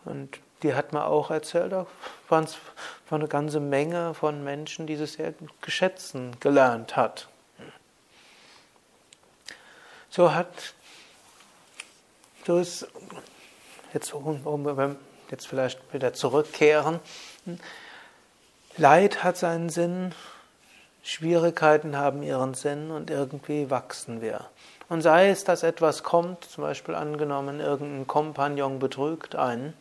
und 0.04 0.38
die 0.62 0.74
hat 0.74 0.92
man 0.92 1.02
auch 1.02 1.30
erzählt, 1.30 1.72
da 1.72 1.86
waren 2.28 2.44
es 2.44 2.58
eine 3.10 3.28
ganze 3.28 3.60
Menge 3.60 4.14
von 4.14 4.44
Menschen, 4.44 4.86
die 4.86 4.96
sie 4.96 5.06
sehr 5.06 5.34
geschätzen 5.60 6.36
gelernt 6.38 6.96
hat. 6.96 7.28
So 10.10 10.34
hat, 10.34 10.74
ist, 12.46 12.88
jetzt, 13.92 14.12
um, 14.14 14.96
jetzt 15.30 15.46
vielleicht 15.46 15.92
wieder 15.92 16.12
zurückkehren, 16.12 17.00
Leid 18.76 19.24
hat 19.24 19.36
seinen 19.36 19.68
Sinn, 19.68 20.14
Schwierigkeiten 21.02 21.96
haben 21.96 22.22
ihren 22.22 22.54
Sinn 22.54 22.90
und 22.90 23.10
irgendwie 23.10 23.70
wachsen 23.70 24.20
wir. 24.20 24.46
Und 24.88 25.02
sei 25.02 25.30
es, 25.30 25.44
dass 25.44 25.62
etwas 25.62 26.02
kommt, 26.02 26.44
zum 26.44 26.64
Beispiel 26.64 26.94
angenommen, 26.94 27.60
irgendein 27.60 28.06
Kompagnon 28.06 28.78
betrügt 28.78 29.36
einen, 29.36 29.74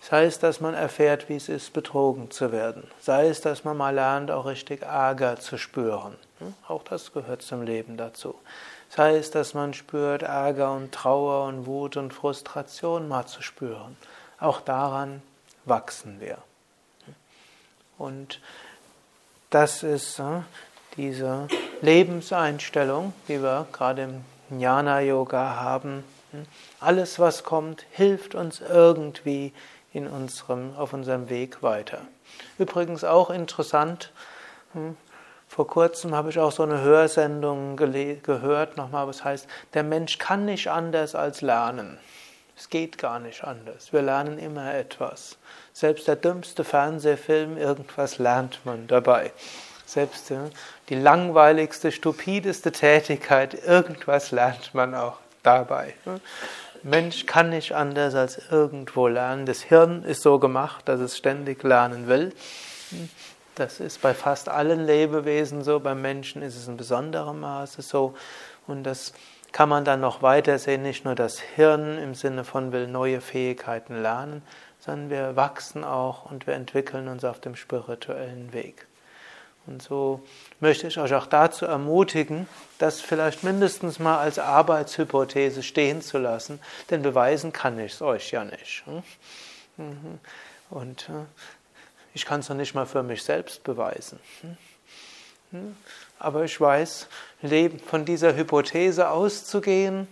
sei 0.00 0.24
es, 0.24 0.38
dass 0.38 0.60
man 0.60 0.74
erfährt, 0.74 1.28
wie 1.28 1.36
es 1.36 1.48
ist, 1.48 1.72
betrogen 1.72 2.30
zu 2.30 2.52
werden, 2.52 2.90
sei 3.00 3.28
es, 3.28 3.40
dass 3.40 3.64
man 3.64 3.76
mal 3.76 3.94
lernt, 3.94 4.30
auch 4.30 4.46
richtig 4.46 4.82
Ärger 4.82 5.38
zu 5.38 5.56
spüren. 5.56 6.16
Hm? 6.38 6.54
Auch 6.68 6.82
das 6.82 7.12
gehört 7.12 7.42
zum 7.42 7.62
Leben 7.62 7.96
dazu. 7.96 8.34
Sei 8.94 9.16
es, 9.16 9.30
dass 9.30 9.54
man 9.54 9.72
spürt, 9.72 10.22
Ärger 10.22 10.74
und 10.74 10.92
Trauer 10.92 11.46
und 11.46 11.64
Wut 11.64 11.96
und 11.96 12.12
Frustration 12.12 13.08
mal 13.08 13.24
zu 13.24 13.40
spüren. 13.40 13.96
Auch 14.38 14.60
daran 14.60 15.22
wachsen 15.64 16.20
wir. 16.20 16.36
Und 17.96 18.38
das 19.48 19.82
ist 19.82 20.18
hm, 20.18 20.44
diese 20.98 21.48
Lebenseinstellung, 21.80 23.14
die 23.28 23.42
wir 23.42 23.66
gerade 23.72 24.02
im 24.02 24.24
Jnana-Yoga 24.50 25.56
haben. 25.56 26.04
Alles, 26.78 27.18
was 27.18 27.44
kommt, 27.44 27.86
hilft 27.92 28.34
uns 28.34 28.60
irgendwie 28.60 29.54
in 29.94 30.06
unserem, 30.06 30.76
auf 30.76 30.92
unserem 30.92 31.30
Weg 31.30 31.62
weiter. 31.62 32.02
Übrigens 32.58 33.04
auch 33.04 33.30
interessant, 33.30 34.12
hm, 34.74 34.98
vor 35.54 35.66
kurzem 35.66 36.14
habe 36.14 36.30
ich 36.30 36.38
auch 36.38 36.50
so 36.50 36.62
eine 36.62 36.80
Hörsendung 36.80 37.76
gehört, 37.76 38.78
nochmal, 38.78 39.06
was 39.06 39.22
heißt, 39.22 39.46
der 39.74 39.82
Mensch 39.82 40.16
kann 40.16 40.46
nicht 40.46 40.68
anders 40.68 41.14
als 41.14 41.42
lernen. 41.42 41.98
Es 42.56 42.70
geht 42.70 42.96
gar 42.96 43.20
nicht 43.20 43.44
anders. 43.44 43.92
Wir 43.92 44.00
lernen 44.00 44.38
immer 44.38 44.74
etwas. 44.74 45.36
Selbst 45.74 46.08
der 46.08 46.16
dümmste 46.16 46.64
Fernsehfilm, 46.64 47.58
irgendwas 47.58 48.16
lernt 48.16 48.60
man 48.64 48.86
dabei. 48.86 49.30
Selbst 49.84 50.32
die 50.88 50.94
langweiligste, 50.94 51.92
stupideste 51.92 52.72
Tätigkeit, 52.72 53.52
irgendwas 53.52 54.30
lernt 54.30 54.74
man 54.74 54.94
auch 54.94 55.18
dabei. 55.42 55.92
Mensch 56.82 57.26
kann 57.26 57.50
nicht 57.50 57.72
anders 57.72 58.14
als 58.14 58.40
irgendwo 58.50 59.06
lernen. 59.06 59.44
Das 59.44 59.60
Hirn 59.60 60.02
ist 60.02 60.22
so 60.22 60.38
gemacht, 60.38 60.88
dass 60.88 61.00
es 61.00 61.18
ständig 61.18 61.62
lernen 61.62 62.08
will. 62.08 62.32
Das 63.54 63.80
ist 63.80 64.00
bei 64.00 64.14
fast 64.14 64.48
allen 64.48 64.86
Lebewesen 64.86 65.62
so, 65.62 65.78
beim 65.78 66.00
Menschen 66.00 66.40
ist 66.42 66.56
es 66.56 66.68
in 66.68 66.76
besonderem 66.76 67.40
Maße 67.40 67.82
so. 67.82 68.14
Und 68.66 68.84
das 68.84 69.12
kann 69.52 69.68
man 69.68 69.84
dann 69.84 70.00
noch 70.00 70.22
weiter 70.22 70.58
sehen, 70.58 70.82
nicht 70.82 71.04
nur 71.04 71.14
das 71.14 71.38
Hirn 71.38 71.98
im 71.98 72.14
Sinne 72.14 72.44
von 72.44 72.72
will 72.72 72.86
neue 72.86 73.20
Fähigkeiten 73.20 74.00
lernen, 74.00 74.42
sondern 74.80 75.10
wir 75.10 75.36
wachsen 75.36 75.84
auch 75.84 76.30
und 76.30 76.46
wir 76.46 76.54
entwickeln 76.54 77.08
uns 77.08 77.24
auf 77.24 77.40
dem 77.40 77.54
spirituellen 77.54 78.52
Weg. 78.54 78.86
Und 79.66 79.80
so 79.82 80.22
möchte 80.58 80.88
ich 80.88 80.98
euch 80.98 81.14
auch 81.14 81.26
dazu 81.26 81.66
ermutigen, 81.66 82.48
das 82.78 83.00
vielleicht 83.00 83.44
mindestens 83.44 83.98
mal 84.00 84.18
als 84.18 84.38
Arbeitshypothese 84.38 85.62
stehen 85.62 86.02
zu 86.02 86.18
lassen, 86.18 86.58
denn 86.90 87.02
beweisen 87.02 87.52
kann 87.52 87.78
ich 87.78 87.92
es 87.92 88.02
euch 88.02 88.32
ja 88.32 88.44
nicht. 88.44 88.82
Hm? 88.86 89.02
Mhm. 89.76 90.18
Und 90.70 91.08
äh, 91.10 91.26
ich 92.14 92.24
kann 92.24 92.40
es 92.40 92.48
noch 92.48 92.56
nicht 92.56 92.74
mal 92.74 92.86
für 92.86 93.02
mich 93.02 93.22
selbst 93.22 93.64
beweisen. 93.64 94.18
Hm? 94.40 94.56
Hm? 95.52 95.76
Aber 96.18 96.44
ich 96.44 96.60
weiß, 96.60 97.08
von 97.86 98.04
dieser 98.04 98.36
Hypothese 98.36 99.10
auszugehen, 99.10 100.06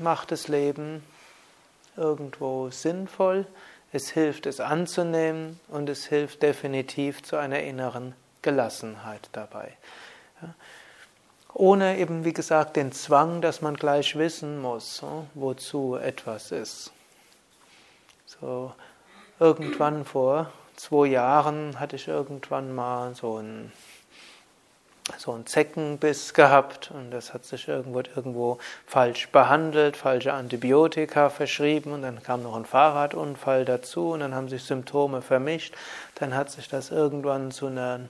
macht 0.00 0.32
das 0.32 0.48
Leben 0.48 1.02
irgendwo 1.96 2.70
sinnvoll, 2.70 3.46
es 3.92 4.10
hilft 4.10 4.46
es 4.46 4.60
anzunehmen 4.60 5.60
und 5.68 5.88
es 5.88 6.06
hilft 6.06 6.42
definitiv 6.42 7.22
zu 7.22 7.36
einer 7.36 7.60
inneren 7.60 8.14
Gelassenheit 8.42 9.28
dabei. 9.32 9.72
Ohne 11.54 11.98
eben, 11.98 12.24
wie 12.24 12.34
gesagt, 12.34 12.76
den 12.76 12.92
Zwang, 12.92 13.40
dass 13.40 13.62
man 13.62 13.76
gleich 13.76 14.16
wissen 14.16 14.60
muss, 14.60 15.02
wozu 15.34 15.96
etwas 15.96 16.52
ist. 16.52 16.92
So, 18.26 18.74
irgendwann 19.38 20.04
vor 20.04 20.52
zwei 20.76 21.06
Jahren 21.06 21.80
hatte 21.80 21.96
ich 21.96 22.08
irgendwann 22.08 22.74
mal 22.74 23.14
so 23.14 23.38
ein 23.38 23.72
so 25.18 25.32
einen 25.32 25.46
Zeckenbiss 25.46 26.34
gehabt 26.34 26.90
und 26.90 27.12
das 27.12 27.32
hat 27.32 27.44
sich 27.44 27.68
irgendwo, 27.68 28.00
irgendwo 28.00 28.58
falsch 28.86 29.28
behandelt, 29.28 29.96
falsche 29.96 30.32
Antibiotika 30.32 31.30
verschrieben 31.30 31.92
und 31.92 32.02
dann 32.02 32.22
kam 32.22 32.42
noch 32.42 32.56
ein 32.56 32.64
Fahrradunfall 32.64 33.64
dazu 33.64 34.10
und 34.10 34.20
dann 34.20 34.34
haben 34.34 34.48
sich 34.48 34.64
Symptome 34.64 35.22
vermischt. 35.22 35.74
Dann 36.16 36.34
hat 36.34 36.50
sich 36.50 36.68
das 36.68 36.90
irgendwann 36.90 37.52
zu 37.52 37.68
einer 37.68 38.00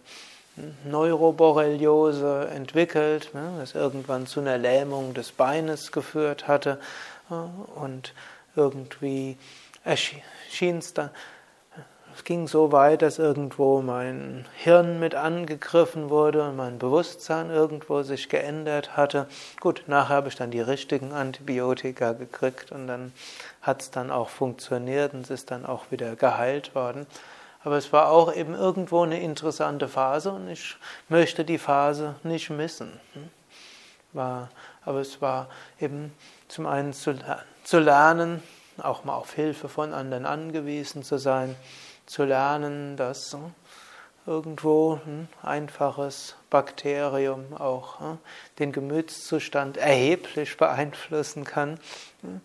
Neuroborreliose 0.85 2.48
entwickelt, 2.55 3.35
ne, 3.35 3.57
das 3.59 3.74
irgendwann 3.74 4.26
zu 4.26 4.40
einer 4.40 4.57
Lähmung 4.57 5.12
des 5.12 5.33
Beines 5.33 5.92
geführt 5.92 6.48
hatte 6.48 6.81
und 7.74 8.14
irgendwie 8.55 9.37
erschien 9.85 10.79
es 10.79 10.94
dann, 10.94 11.11
es 12.16 12.24
ging 12.24 12.48
so 12.48 12.72
weit, 12.72 13.02
dass 13.02 13.18
irgendwo 13.18 13.83
mein 13.83 14.46
Hirn 14.57 14.98
mit 14.98 15.14
angegriffen 15.14 16.09
wurde 16.09 16.48
und 16.48 16.57
mein 16.57 16.79
Bewusstsein 16.79 17.50
irgendwo 17.50 18.02
sich 18.02 18.31
geändert 18.31 18.96
hatte. 18.96 19.29
Gut, 19.61 19.83
nachher 19.87 20.16
habe 20.16 20.29
ich 20.29 20.35
dann 20.35 20.50
die 20.50 20.62
richtigen 20.62 21.12
Antibiotika 21.12 22.12
gekriegt 22.12 22.72
und 22.72 22.87
dann 22.87 23.12
hat 23.61 23.83
es 23.83 23.90
dann 23.90 24.11
auch 24.11 24.31
funktioniert 24.31 25.12
und 25.12 25.24
es 25.24 25.31
ist 25.31 25.50
dann 25.50 25.66
auch 25.66 25.90
wieder 25.90 26.16
geheilt 26.16 26.74
worden. 26.74 27.07
Aber 27.62 27.76
es 27.76 27.92
war 27.92 28.11
auch 28.11 28.35
eben 28.35 28.55
irgendwo 28.55 29.02
eine 29.02 29.20
interessante 29.20 29.87
Phase 29.87 30.33
und 30.33 30.48
ich 30.48 30.76
möchte 31.11 31.44
die 31.44 31.59
Phase 31.59 32.14
nicht 32.22 32.48
missen. 32.48 32.98
War, 34.14 34.48
aber 34.87 35.00
es 35.00 35.20
war 35.20 35.48
eben 35.79 36.14
zum 36.48 36.64
einen 36.64 36.94
zu, 36.94 37.14
zu 37.62 37.79
lernen, 37.79 38.42
auch 38.83 39.05
mal 39.05 39.14
auf 39.14 39.35
Hilfe 39.35 39.68
von 39.68 39.92
anderen 39.92 40.24
angewiesen 40.24 41.02
zu 41.02 41.18
sein, 41.18 41.55
zu 42.07 42.25
lernen, 42.25 42.97
dass 42.97 43.33
hm, 43.33 43.55
irgendwo 44.27 45.01
ein 45.07 45.29
einfaches 45.42 46.37
Bakterium 46.51 47.55
auch 47.57 48.01
hm, 48.01 48.19
den 48.59 48.73
Gemütszustand 48.73 49.77
erheblich 49.77 50.57
beeinflussen 50.57 51.45
kann. 51.45 51.79
Hm, 52.23 52.40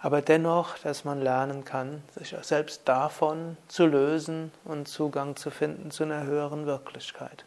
aber 0.00 0.20
dennoch, 0.20 0.76
dass 0.78 1.04
man 1.04 1.22
lernen 1.22 1.64
kann, 1.64 2.02
sich 2.14 2.36
selbst 2.42 2.82
davon 2.84 3.56
zu 3.68 3.86
lösen 3.86 4.52
und 4.64 4.86
Zugang 4.86 5.34
zu 5.36 5.50
finden 5.50 5.90
zu 5.90 6.02
einer 6.02 6.24
höheren 6.24 6.66
Wirklichkeit. 6.66 7.46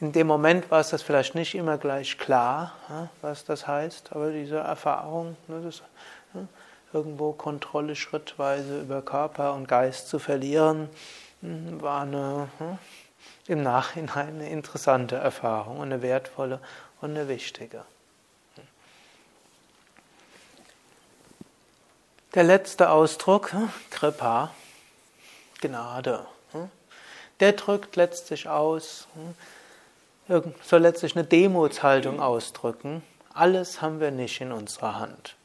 In 0.00 0.12
dem 0.12 0.26
Moment 0.26 0.70
war 0.70 0.80
es 0.80 0.88
das 0.88 1.02
vielleicht 1.02 1.34
nicht 1.34 1.54
immer 1.54 1.78
gleich 1.78 2.18
klar, 2.18 2.72
was 3.20 3.44
das 3.44 3.66
heißt, 3.66 4.12
aber 4.12 4.30
diese 4.30 4.56
Erfahrung, 4.56 5.36
ne, 5.46 5.60
das 5.62 5.82
irgendwo 6.94 7.32
Kontrolle 7.32 7.96
schrittweise 7.96 8.80
über 8.80 9.02
Körper 9.02 9.54
und 9.54 9.66
Geist 9.66 10.08
zu 10.08 10.18
verlieren, 10.18 10.88
hm, 11.40 11.82
war 11.82 12.02
eine, 12.02 12.48
hm, 12.58 12.78
im 13.48 13.62
Nachhinein 13.62 14.28
eine 14.28 14.48
interessante 14.48 15.16
Erfahrung, 15.16 15.82
eine 15.82 16.00
wertvolle 16.00 16.60
und 17.00 17.10
eine 17.10 17.28
wichtige. 17.28 17.84
Der 22.34 22.44
letzte 22.44 22.90
Ausdruck, 22.90 23.52
hm, 23.52 23.68
Kripa, 23.90 24.54
Gnade, 25.60 26.26
der 27.40 27.52
drückt 27.52 27.96
letztlich 27.96 28.48
aus, 28.48 29.08
soll 30.62 30.80
letztlich 30.80 31.16
eine 31.16 31.24
Demutshaltung 31.24 32.20
ausdrücken. 32.20 33.02
Alles 33.32 33.82
haben 33.82 34.00
wir 34.00 34.10
nicht 34.10 34.40
in 34.40 34.52
unserer 34.52 34.98
Hand. 34.98 35.36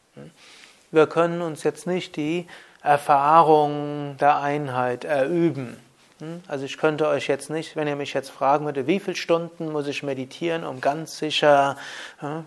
Wir 0.92 1.08
können 1.08 1.42
uns 1.42 1.64
jetzt 1.64 1.86
nicht 1.86 2.16
die 2.16 2.48
Erfahrung 2.82 4.18
der 4.20 4.40
Einheit 4.40 5.04
erüben. 5.04 5.78
Hm? 6.20 6.42
Also 6.48 6.66
ich 6.66 6.78
könnte 6.78 7.08
euch 7.08 7.28
jetzt 7.28 7.50
nicht, 7.50 7.76
wenn 7.76 7.88
ihr 7.88 7.96
mich 7.96 8.14
jetzt 8.14 8.32
fragen 8.32 8.66
würdet, 8.66 8.88
wie 8.88 9.00
viele 9.00 9.16
Stunden 9.16 9.72
muss 9.72 9.88
ich 9.88 10.04
meditieren, 10.04 10.64
um 10.64 10.82
ganz 10.82 11.18
sicher, 11.18 11.78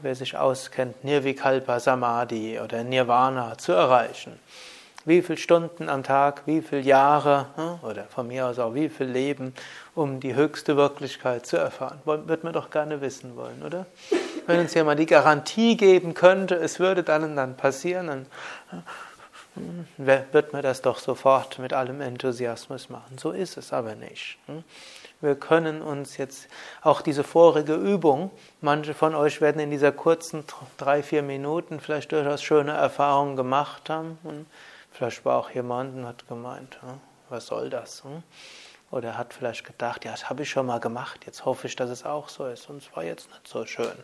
wer 0.03 0.15
sich 0.15 0.37
auskennt, 0.37 1.05
Nirvikalpa 1.05 1.81
Samadhi 1.81 2.61
oder 2.61 2.83
Nirvana 2.85 3.57
zu 3.59 3.73
erreichen. 3.73 4.39
Wie 5.05 5.23
viele 5.23 5.39
Stunden 5.39 5.89
am 5.89 6.05
Tag, 6.05 6.43
wie 6.47 6.63
viele 6.63 6.83
Jahre 6.83 7.47
oder 7.83 8.05
von 8.05 8.29
mir 8.29 8.47
aus 8.47 8.59
auch 8.59 8.75
wie 8.75 8.89
viel 8.89 9.09
Leben, 9.09 9.53
um 9.95 10.21
die 10.21 10.35
höchste 10.35 10.77
Wirklichkeit 10.77 11.45
zu 11.45 11.57
erfahren. 11.57 12.01
Wird 12.05 12.45
man 12.45 12.53
doch 12.53 12.71
gerne 12.71 13.01
wissen 13.01 13.37
wollen, 13.37 13.63
oder? 13.65 13.87
Wenn 14.47 14.61
uns 14.61 14.75
jemand 14.75 15.01
die 15.01 15.07
Garantie 15.07 15.77
geben 15.77 16.15
könnte, 16.15 16.57
es 16.57 16.81
würde 16.81 17.03
dann 17.03 17.25
und 17.25 17.37
dann 17.37 17.57
passieren, 17.57 18.07
dann 18.07 18.27
hm, 19.55 19.87
wird 19.99 20.53
man 20.53 20.63
das 20.63 20.83
doch 20.83 20.99
sofort 20.99 21.59
mit 21.59 21.73
allem 21.73 22.01
Enthusiasmus 22.01 22.89
machen. 22.89 23.19
So 23.19 23.33
ist 23.33 23.57
es 23.57 23.73
aber 23.73 23.95
nicht. 23.95 24.39
Hm. 24.47 24.65
Wir 25.21 25.37
können 25.37 25.83
uns 25.83 26.17
jetzt 26.17 26.49
auch 26.81 27.01
diese 27.01 27.23
vorige 27.23 27.75
Übung, 27.75 28.33
manche 28.61 28.93
von 28.93 29.15
euch 29.15 29.41
werden 29.41 29.61
in 29.61 29.71
dieser 29.71 29.93
kurzen 29.93 30.45
drei, 30.79 31.03
vier 31.05 31.23
Minuten 31.23 31.79
vielleicht 31.79 32.11
durchaus 32.11 32.43
schöne 32.43 32.73
Erfahrungen 32.73 33.37
gemacht 33.37 33.89
haben. 33.89 34.19
Und 34.25 34.47
vielleicht 34.91 35.25
war 35.25 35.39
auch 35.39 35.51
jemand 35.51 35.95
und 35.95 36.07
hat 36.07 36.27
gemeint, 36.27 36.79
hm, 36.83 37.01
was 37.29 37.47
soll 37.47 37.71
das? 37.71 38.03
Oder 38.93 39.17
hat 39.17 39.33
vielleicht 39.33 39.65
gedacht, 39.65 40.05
ja, 40.05 40.11
das 40.11 40.29
habe 40.29 40.43
ich 40.43 40.51
schon 40.51 40.67
mal 40.67 40.79
gemacht, 40.79 41.25
jetzt 41.25 41.47
hoffe 41.47 41.67
ich, 41.67 41.77
dass 41.77 41.89
es 41.89 42.05
auch 42.05 42.29
so 42.29 42.47
ist. 42.47 42.69
Und 42.69 42.77
es 42.77 42.95
war 42.95 43.03
jetzt 43.03 43.31
nicht 43.31 43.49
so 43.49 43.65
schön. 43.65 43.95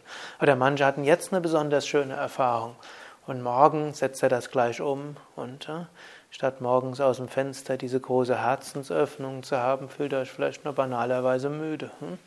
Oder 0.41 0.57
manche 0.57 0.87
hatten 0.87 1.05
jetzt 1.05 1.31
eine 1.31 1.43
besonders 1.43 1.87
schöne 1.87 2.15
Erfahrung. 2.15 2.75
Und 3.27 3.43
morgen 3.43 3.93
setzt 3.93 4.23
er 4.23 4.31
das 4.31 4.51
gleich 4.51 4.81
um 4.81 5.19
und 5.37 5.69
äh, 5.69 5.85
statt 6.31 6.63
morgens 6.63 7.03
aus 7.03 7.19
dem 7.19 7.29
Fenster 7.29 7.77
diese 7.77 8.01
große 8.01 8.43
Herzensöffnung 8.43 9.43
zu 9.43 9.59
haben, 9.59 9.91
fühlt 9.91 10.15
er 10.15 10.21
euch 10.21 10.31
vielleicht 10.31 10.65
nur 10.65 10.73
banalerweise 10.73 11.51
müde. 11.51 11.91
Hm? 12.01 12.19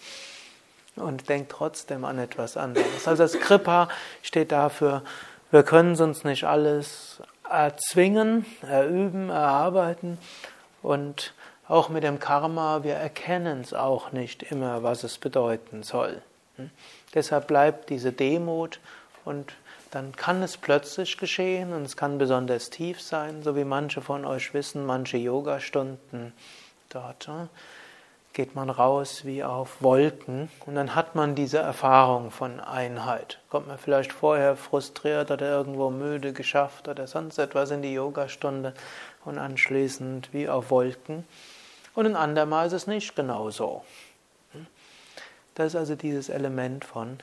Und 1.04 1.30
denkt 1.30 1.52
trotzdem 1.52 2.06
an 2.06 2.19
etwas 2.19 2.58
anderes. 2.58 3.08
Also 3.08 3.24
das 3.24 3.39
Kripa 3.39 3.89
steht 4.21 4.52
dafür, 4.52 5.02
wir 5.50 5.63
können 5.63 6.00
uns 6.00 6.24
nicht 6.24 6.43
alles 6.43 7.24
erzwingen, 7.50 8.45
erüben, 8.62 9.32
erarbeiten 9.32 10.19
und 10.84 11.34
auch 11.67 11.89
mit 11.89 12.04
dem 12.04 12.19
Karma, 12.19 12.84
wir 12.84 12.95
erkennen 12.95 13.62
es 13.62 13.74
auch 13.74 14.12
nicht 14.12 14.43
immer, 14.43 14.84
was 14.84 15.04
es 15.04 15.17
bedeuten 15.17 15.84
soll. 15.84 16.21
Hm? 16.58 16.69
Deshalb 17.13 17.47
bleibt 17.47 17.89
diese 17.89 18.12
Demut 18.12 18.80
und 19.26 19.54
dann 19.91 20.15
kann 20.15 20.41
es 20.41 20.58
plötzlich 20.58 21.17
geschehen 21.17 21.74
und 21.74 21.84
es 21.84 21.97
kann 21.97 22.17
besonders 22.17 22.69
tief 22.69 23.02
sein, 23.02 23.43
so 23.43 23.56
wie 23.56 23.65
manche 23.65 24.02
von 24.02 24.26
euch 24.26 24.54
wissen, 24.54 24.86
manche 24.86 25.17
Yoga-Stunden 25.17 26.34
dort 26.89 27.28
hm? 27.28 27.50
geht 28.34 28.56
man 28.56 28.69
raus 28.69 29.26
wie 29.26 29.43
auf 29.43 29.82
Wolken 29.82 30.50
und 30.65 30.76
dann 30.76 30.95
hat 30.95 31.15
man 31.15 31.36
diese 31.36 31.58
Erfahrung 31.58 32.32
von 32.32 32.62
Einheit. 32.62 33.39
Kommt 33.50 33.67
man 33.67 33.78
vielleicht 33.78 34.13
vorher 34.13 34.56
frustriert 34.56 35.32
oder 35.32 35.50
irgendwo 35.50 35.89
müde 35.89 36.32
geschafft 36.32 36.88
oder 36.88 37.08
sonst 37.08 37.38
etwas 37.38 37.71
in 37.71 37.82
die 37.82 37.93
Yogastunde 37.93 38.74
und 39.26 39.38
anschließend 39.38 40.34
wie 40.34 40.47
auf 40.47 40.71
Wolken. 40.71 41.26
Und 41.93 42.06
ein 42.06 42.15
andermal 42.15 42.67
ist 42.67 42.73
es 42.73 42.88
nicht 42.88 43.15
genau 43.15 43.49
so. 43.49 43.84
Das 45.56 45.67
ist 45.67 45.75
also 45.75 45.95
dieses 45.95 46.30
Element 46.30 46.86
von 46.86 47.19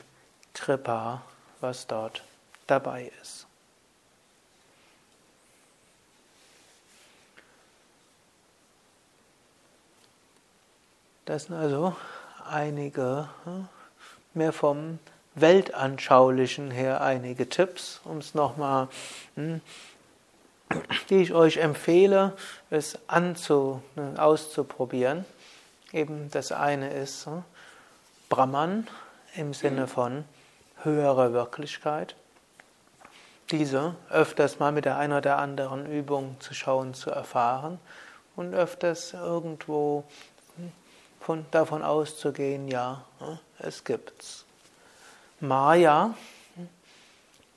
Kripa, 0.52 1.22
was 1.60 1.86
dort 1.86 2.22
dabei 2.66 3.10
ist. 3.22 3.46
Das 11.24 11.44
sind 11.44 11.56
also 11.56 11.94
einige, 12.48 13.28
hm, 13.44 13.68
mehr 14.32 14.52
vom 14.52 14.98
Weltanschaulichen 15.34 16.70
her 16.70 17.02
einige 17.02 17.48
Tipps, 17.48 18.00
um 18.04 18.18
es 18.18 18.34
nochmal 18.34 18.88
hm, 19.34 19.60
die 21.10 21.22
ich 21.22 21.32
euch 21.32 21.56
empfehle, 21.56 22.36
es 22.70 22.98
anzu, 23.06 23.82
ne, 23.96 24.14
auszuprobieren. 24.18 25.24
Eben 25.92 26.30
das 26.30 26.52
eine 26.52 26.92
ist 26.92 27.26
hm, 27.26 27.44
Brahman 28.28 28.86
im 29.34 29.54
Sinne 29.54 29.86
von 29.86 30.24
höhere 30.82 31.32
Wirklichkeit. 31.32 32.14
Diese 33.50 33.94
öfters 34.10 34.58
mal 34.58 34.72
mit 34.72 34.84
der 34.84 34.98
einen 34.98 35.14
oder 35.14 35.38
anderen 35.38 35.86
Übung 35.90 36.36
zu 36.40 36.52
schauen, 36.52 36.92
zu 36.92 37.10
erfahren 37.10 37.78
und 38.36 38.54
öfters 38.54 39.14
irgendwo 39.14 40.04
hm, 40.56 40.72
von, 41.20 41.46
davon 41.50 41.82
auszugehen, 41.82 42.68
ja, 42.68 43.04
es 43.58 43.84
gibt's. 43.84 44.44
Maya 45.40 46.14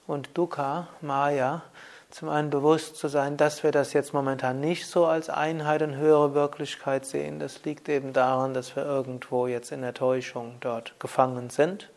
und 0.07 0.29
Dukkha, 0.37 0.87
Maya, 1.01 1.63
zum 2.11 2.29
einen 2.29 2.49
bewusst 2.49 2.97
zu 2.97 3.07
sein, 3.07 3.37
dass 3.37 3.63
wir 3.63 3.71
das 3.71 3.93
jetzt 3.93 4.13
momentan 4.13 4.59
nicht 4.59 4.87
so 4.87 5.05
als 5.05 5.29
Einheit 5.29 5.81
und 5.81 5.95
höhere 5.95 6.33
Wirklichkeit 6.33 7.05
sehen. 7.05 7.39
Das 7.39 7.63
liegt 7.63 7.89
eben 7.89 8.13
daran, 8.13 8.53
dass 8.53 8.75
wir 8.75 8.85
irgendwo 8.85 9.47
jetzt 9.47 9.71
in 9.71 9.81
der 9.81 9.93
Täuschung 9.93 10.57
dort 10.59 10.99
gefangen 10.99 11.49
sind. 11.49 11.89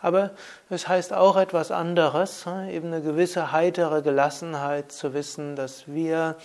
Aber 0.00 0.30
es 0.70 0.86
heißt 0.86 1.12
auch 1.12 1.36
etwas 1.36 1.70
anderes, 1.70 2.46
eben 2.70 2.88
eine 2.88 3.02
gewisse 3.02 3.50
heitere 3.50 4.02
Gelassenheit 4.02 4.92
zu 4.92 5.14
wissen, 5.14 5.56
dass 5.56 5.88
wir 5.88 6.36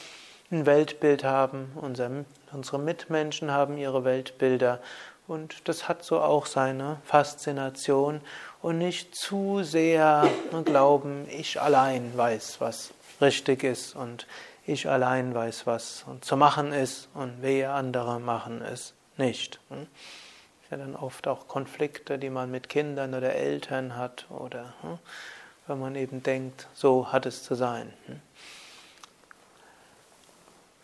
ein 0.52 0.66
Weltbild 0.66 1.24
haben, 1.24 1.72
unsere 1.76 2.80
Mitmenschen 2.80 3.52
haben 3.52 3.78
ihre 3.78 4.04
Weltbilder 4.04 4.80
und 5.28 5.68
das 5.68 5.88
hat 5.88 6.04
so 6.04 6.20
auch 6.20 6.46
seine 6.46 6.98
Faszination 7.06 8.22
und 8.64 8.78
nicht 8.78 9.14
zu 9.14 9.62
sehr 9.62 10.28
glauben, 10.64 11.28
ich 11.30 11.62
allein 11.62 12.18
weiß, 12.18 12.62
was 12.62 12.94
richtig 13.22 13.64
ist 13.64 13.94
und 13.94 14.26
ich 14.66 14.90
allein 14.90 15.36
weiß, 15.36 15.68
was 15.68 16.06
zu 16.22 16.38
machen 16.38 16.72
ist 16.72 17.10
und 17.14 17.42
wehe 17.42 17.70
andere 17.70 18.22
machen 18.22 18.62
es 18.62 18.94
nicht. 19.18 19.60
Hm? 19.70 19.86
Ja, 20.72 20.78
dann 20.78 20.96
oft 20.96 21.28
auch 21.28 21.50
Konflikte, 21.50 22.18
die 22.18 22.30
man 22.30 22.50
mit 22.50 22.70
Kindern 22.70 23.14
oder 23.14 23.36
Eltern 23.36 23.98
hat 23.98 24.28
oder 24.32 24.74
hm? 24.82 24.98
wenn 25.68 25.80
man 25.80 25.96
eben 25.96 26.24
denkt, 26.24 26.70
so 26.74 27.12
hat 27.12 27.26
es 27.26 27.44
zu 27.44 27.56
sein. 27.56 27.94
Hm? 28.06 28.22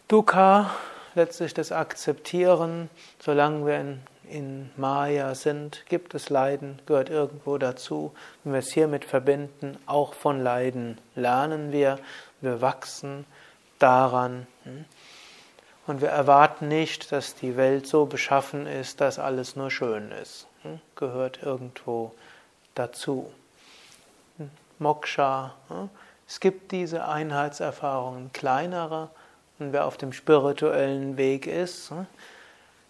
Dukkha, 0.10 0.70
letztlich 1.16 1.54
das 1.54 1.72
Akzeptieren, 1.72 2.90
solange 3.20 3.66
wir 3.66 3.80
in 3.80 4.02
in 4.30 4.70
Maya 4.78 5.36
sind, 5.36 5.86
gibt 5.90 6.14
es 6.14 6.30
Leiden, 6.30 6.82
gehört 6.86 7.10
irgendwo 7.10 7.58
dazu. 7.58 8.14
Wenn 8.44 8.54
wir 8.54 8.60
es 8.60 8.72
hiermit 8.72 9.06
verbinden, 9.06 9.78
auch 9.86 10.14
von 10.14 10.42
Leiden 10.42 10.98
lernen 11.16 11.72
wir, 11.72 12.00
wir 12.42 12.62
wachsen 12.62 13.26
daran. 13.80 14.48
Hm? 14.64 14.86
Und 15.88 16.02
wir 16.02 16.10
erwarten 16.10 16.68
nicht, 16.68 17.12
dass 17.12 17.34
die 17.34 17.58
Welt 17.58 17.88
so 17.88 18.06
beschaffen 18.06 18.68
ist, 18.68 19.02
dass 19.02 19.18
alles 19.18 19.56
nur 19.56 19.72
schön 19.72 20.12
ist. 20.12 20.48
Hm? 20.62 20.80
Gehört 20.96 21.42
irgendwo 21.42 22.14
dazu. 22.76 23.32
Hm? 24.38 24.52
Moksha. 24.78 25.56
Es 26.28 26.40
gibt 26.40 26.72
diese 26.72 27.08
Einheitserfahrungen, 27.08 28.32
kleinere. 28.34 29.10
Und 29.58 29.74
wer 29.74 29.86
auf 29.86 29.98
dem 29.98 30.14
spirituellen 30.14 31.18
Weg 31.18 31.48
ist, 31.48 31.92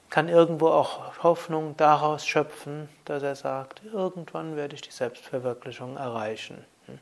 kann 0.09 0.27
irgendwo 0.27 0.69
auch 0.69 1.23
Hoffnung 1.23 1.75
daraus 1.77 2.25
schöpfen, 2.25 2.89
dass 3.05 3.23
er 3.23 3.35
sagt, 3.35 3.81
irgendwann 3.93 4.55
werde 4.55 4.75
ich 4.75 4.81
die 4.81 4.91
Selbstverwirklichung 4.91 5.97
erreichen. 5.97 6.65
Und 6.87 6.99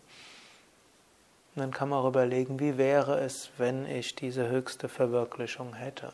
dann 1.56 1.72
kann 1.72 1.90
man 1.90 2.00
auch 2.00 2.08
überlegen, 2.08 2.60
wie 2.60 2.78
wäre 2.78 3.20
es, 3.20 3.50
wenn 3.58 3.86
ich 3.86 4.16
diese 4.16 4.48
höchste 4.50 4.90
Verwirklichung 4.90 5.74
hätte. 5.74 6.12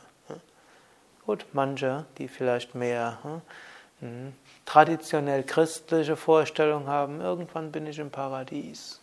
Gut, 1.26 1.46
manche, 1.54 2.06
die 2.18 2.28
vielleicht 2.28 2.76
mehr 2.76 3.18
hm, 4.00 4.34
traditionell 4.66 5.44
christliche 5.44 6.16
Vorstellungen 6.16 6.88
haben, 6.88 7.22
irgendwann 7.22 7.72
bin 7.72 7.88
ich 7.88 8.00
im 8.00 8.12
Paradies. 8.12 9.00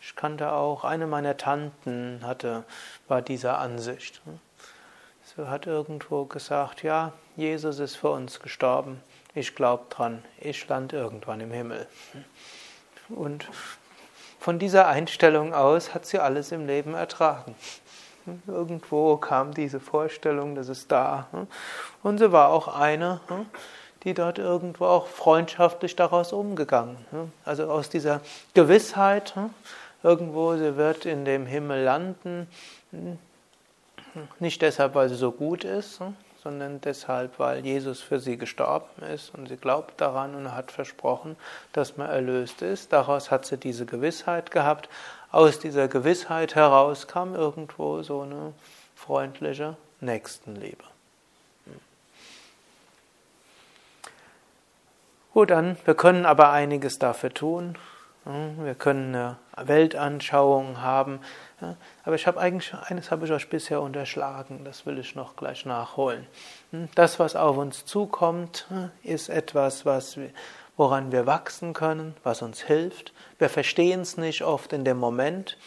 Ich 0.00 0.16
kannte 0.16 0.52
auch, 0.52 0.84
eine 0.84 1.06
meiner 1.06 1.36
Tanten 1.36 2.20
hatte, 2.22 2.64
war 3.08 3.20
dieser 3.20 3.58
Ansicht. 3.58 4.20
Hat 5.46 5.66
irgendwo 5.66 6.24
gesagt, 6.24 6.82
ja, 6.82 7.12
Jesus 7.36 7.78
ist 7.78 7.94
für 7.96 8.10
uns 8.10 8.40
gestorben, 8.40 9.00
ich 9.34 9.54
glaube 9.54 9.84
dran, 9.88 10.24
ich 10.40 10.66
lande 10.66 10.96
irgendwann 10.96 11.40
im 11.40 11.52
Himmel. 11.52 11.86
Und 13.08 13.48
von 14.40 14.58
dieser 14.58 14.88
Einstellung 14.88 15.54
aus 15.54 15.94
hat 15.94 16.06
sie 16.06 16.18
alles 16.18 16.50
im 16.50 16.66
Leben 16.66 16.94
ertragen. 16.94 17.54
Irgendwo 18.46 19.16
kam 19.16 19.54
diese 19.54 19.80
Vorstellung, 19.80 20.54
das 20.54 20.68
ist 20.68 20.90
da. 20.90 21.28
Und 22.02 22.18
sie 22.18 22.32
war 22.32 22.50
auch 22.50 22.68
eine, 22.68 23.20
die 24.02 24.14
dort 24.14 24.38
irgendwo 24.38 24.86
auch 24.86 25.06
freundschaftlich 25.06 25.96
daraus 25.96 26.32
umgegangen. 26.32 26.96
Also 27.44 27.70
aus 27.70 27.88
dieser 27.88 28.20
Gewissheit, 28.54 29.34
irgendwo, 30.02 30.56
sie 30.56 30.76
wird 30.76 31.06
in 31.06 31.24
dem 31.24 31.46
Himmel 31.46 31.84
landen, 31.84 32.48
nicht 34.38 34.62
deshalb, 34.62 34.94
weil 34.94 35.08
sie 35.08 35.14
so 35.14 35.32
gut 35.32 35.64
ist, 35.64 36.00
hm, 36.00 36.16
sondern 36.42 36.80
deshalb, 36.80 37.38
weil 37.38 37.64
Jesus 37.64 38.00
für 38.00 38.20
sie 38.20 38.38
gestorben 38.38 39.02
ist 39.02 39.34
und 39.34 39.48
sie 39.48 39.56
glaubt 39.56 40.00
daran 40.00 40.34
und 40.34 40.54
hat 40.54 40.70
versprochen, 40.70 41.36
dass 41.72 41.96
man 41.96 42.08
erlöst 42.08 42.62
ist. 42.62 42.92
Daraus 42.92 43.30
hat 43.30 43.44
sie 43.44 43.56
diese 43.56 43.86
Gewissheit 43.86 44.50
gehabt. 44.50 44.88
Aus 45.30 45.58
dieser 45.58 45.88
Gewissheit 45.88 46.54
heraus 46.54 47.06
kam 47.06 47.34
irgendwo 47.34 48.02
so 48.02 48.22
eine 48.22 48.54
freundliche 48.94 49.76
Nächstenliebe. 50.00 50.84
Hm. 51.64 51.80
Gut, 55.34 55.50
dann, 55.50 55.76
wir 55.84 55.94
können 55.94 56.24
aber 56.24 56.50
einiges 56.50 56.98
dafür 56.98 57.34
tun. 57.34 57.76
Wir 58.24 58.74
können 58.74 59.14
eine 59.14 59.36
Weltanschauung 59.56 60.82
haben. 60.82 61.20
Aber 62.04 62.14
ich 62.14 62.26
habe 62.26 62.38
eigentlich, 62.38 62.72
eines 62.74 63.10
habe 63.10 63.26
ich 63.26 63.32
euch 63.32 63.48
bisher 63.50 63.80
unterschlagen, 63.80 64.64
das 64.64 64.86
will 64.86 64.98
ich 64.98 65.14
noch 65.14 65.34
gleich 65.34 65.66
nachholen. 65.66 66.26
Hm, 66.70 66.88
das, 66.94 67.18
was 67.18 67.34
auf 67.34 67.56
uns 67.56 67.84
zukommt, 67.84 68.68
ist 69.02 69.28
etwas, 69.28 69.84
was, 69.84 70.18
woran 70.76 71.10
wir 71.10 71.26
wachsen 71.26 71.72
können, 71.72 72.14
was 72.22 72.42
uns 72.42 72.62
hilft. 72.62 73.12
Wir 73.38 73.48
verstehen 73.48 74.00
es 74.00 74.16
nicht 74.16 74.42
oft 74.42 74.72
in 74.72 74.84
dem 74.84 74.98
Moment. 74.98 75.58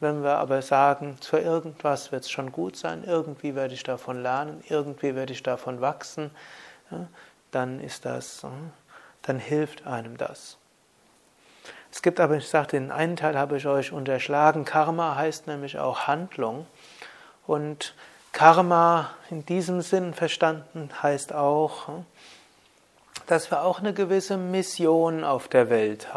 Wenn 0.00 0.22
wir 0.22 0.38
aber 0.38 0.60
sagen, 0.62 1.16
für 1.20 1.38
irgendwas 1.38 2.10
wird 2.10 2.24
es 2.24 2.30
schon 2.30 2.50
gut 2.50 2.76
sein, 2.76 3.04
irgendwie 3.04 3.54
werde 3.54 3.74
ich 3.74 3.84
davon 3.84 4.22
lernen, 4.22 4.62
irgendwie 4.68 5.14
werde 5.14 5.32
ich 5.32 5.42
davon 5.42 5.80
wachsen, 5.80 6.30
dann 7.50 7.80
ist 7.80 8.04
das, 8.04 8.44
dann 9.22 9.38
hilft 9.38 9.86
einem 9.86 10.16
das. 10.16 10.58
Es 11.94 12.02
gibt 12.02 12.18
aber, 12.18 12.38
ich 12.38 12.48
sagte, 12.48 12.76
den 12.76 12.90
einen 12.90 13.14
Teil 13.14 13.38
habe 13.38 13.56
ich 13.56 13.68
euch 13.68 13.92
unterschlagen. 13.92 14.64
Karma 14.64 15.14
heißt 15.14 15.46
nämlich 15.46 15.78
auch 15.78 16.08
Handlung. 16.08 16.66
Und 17.46 17.94
Karma 18.32 19.10
in 19.30 19.46
diesem 19.46 19.80
Sinn 19.80 20.12
verstanden 20.12 20.90
heißt 21.04 21.32
auch, 21.32 21.90
dass 23.28 23.52
wir 23.52 23.62
auch 23.62 23.78
eine 23.78 23.94
gewisse 23.94 24.36
Mission 24.36 25.22
auf 25.22 25.46
der 25.46 25.70
Welt 25.70 26.08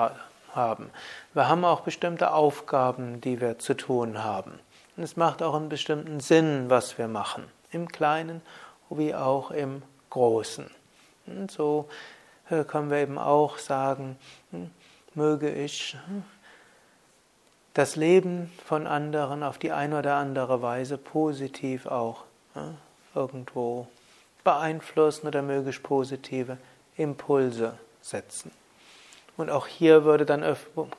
haben. 0.56 0.90
Wir 1.36 1.48
haben 1.48 1.64
auch 1.64 1.82
bestimmte 1.82 2.34
Aufgaben, 2.34 3.22
die 3.22 3.40
wir 3.40 3.60
zu 3.60 3.76
tun 3.76 4.24
haben. 4.24 4.60
Und 4.98 5.04
es 5.04 5.16
macht 5.16 5.44
auch 5.44 5.54
einen 5.54 5.70
bestimmten 5.70 6.22
Sinn, 6.22 6.72
was 6.72 6.98
wir 6.98 7.08
machen. 7.08 7.44
Im 7.72 7.88
Kleinen 7.88 8.42
wie 8.90 9.14
auch 9.14 9.52
im 9.52 9.84
Großen. 10.10 10.72
Und 11.28 11.52
so 11.52 11.88
äh, 12.50 12.64
können 12.64 12.90
wir 12.90 12.98
eben 12.98 13.20
auch 13.20 13.60
sagen, 13.60 14.18
hm, 14.50 14.72
möge 15.18 15.50
ich 15.50 15.98
das 17.74 17.96
Leben 17.96 18.52
von 18.66 18.88
anderen 18.88 19.44
auf 19.44 19.58
die 19.58 19.72
eine 19.72 20.00
oder 20.00 20.16
andere 20.16 20.62
Weise 20.62 20.98
positiv 20.98 21.88
auch 21.88 22.24
irgendwo 23.14 23.88
beeinflussen 24.44 25.28
oder 25.28 25.42
möge 25.42 25.72
ich 25.72 25.84
positive 25.84 26.58
Impulse 26.96 27.78
setzen. 28.02 28.52
Und 29.36 29.50
auch 29.50 29.68
hier 29.68 30.06
würde 30.06 30.26
dann, 30.26 30.56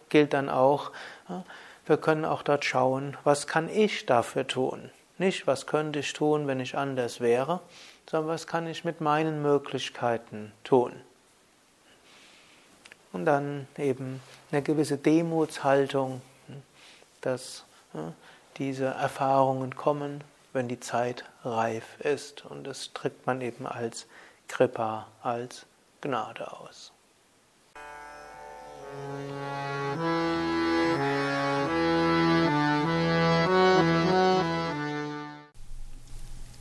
gilt 0.09 0.33
dann 0.33 0.49
auch, 0.49 0.93
wir 1.87 1.97
können 1.97 2.25
auch 2.25 2.43
dort 2.43 2.65
schauen, 2.65 3.17
was 3.25 3.47
kann 3.47 3.69
ich 3.69 4.05
dafür 4.05 4.47
tun? 4.47 4.91
Nicht, 5.17 5.47
was 5.47 5.67
könnte 5.67 6.01
ich 6.01 6.13
tun, 6.13 6.47
wenn 6.47 6.61
ich 6.61 6.77
anders 6.77 7.21
wäre, 7.21 7.61
sondern 8.09 8.29
was 8.29 8.47
kann 8.47 8.67
ich 8.67 8.85
mit 8.85 9.01
meinen 9.01 9.43
Möglichkeiten 9.43 10.53
tun? 10.63 10.93
Und 13.19 13.25
dann 13.25 13.67
eben 13.77 14.21
eine 14.53 14.63
gewisse 14.63 14.97
Demutshaltung, 14.97 16.21
dass 17.21 17.65
diese 18.59 18.85
Erfahrungen 18.85 19.75
kommen, 19.75 20.23
wenn 20.53 20.69
die 20.69 20.79
Zeit 20.79 21.25
reif 21.45 21.99
ist. 21.99 22.45
Und 22.45 22.65
das 22.65 22.93
drückt 22.93 23.27
man 23.27 23.41
eben 23.41 23.67
als 23.67 24.07
Kripa, 24.47 25.09
als 25.21 25.67
Gnade 26.01 26.53
aus. 26.53 26.93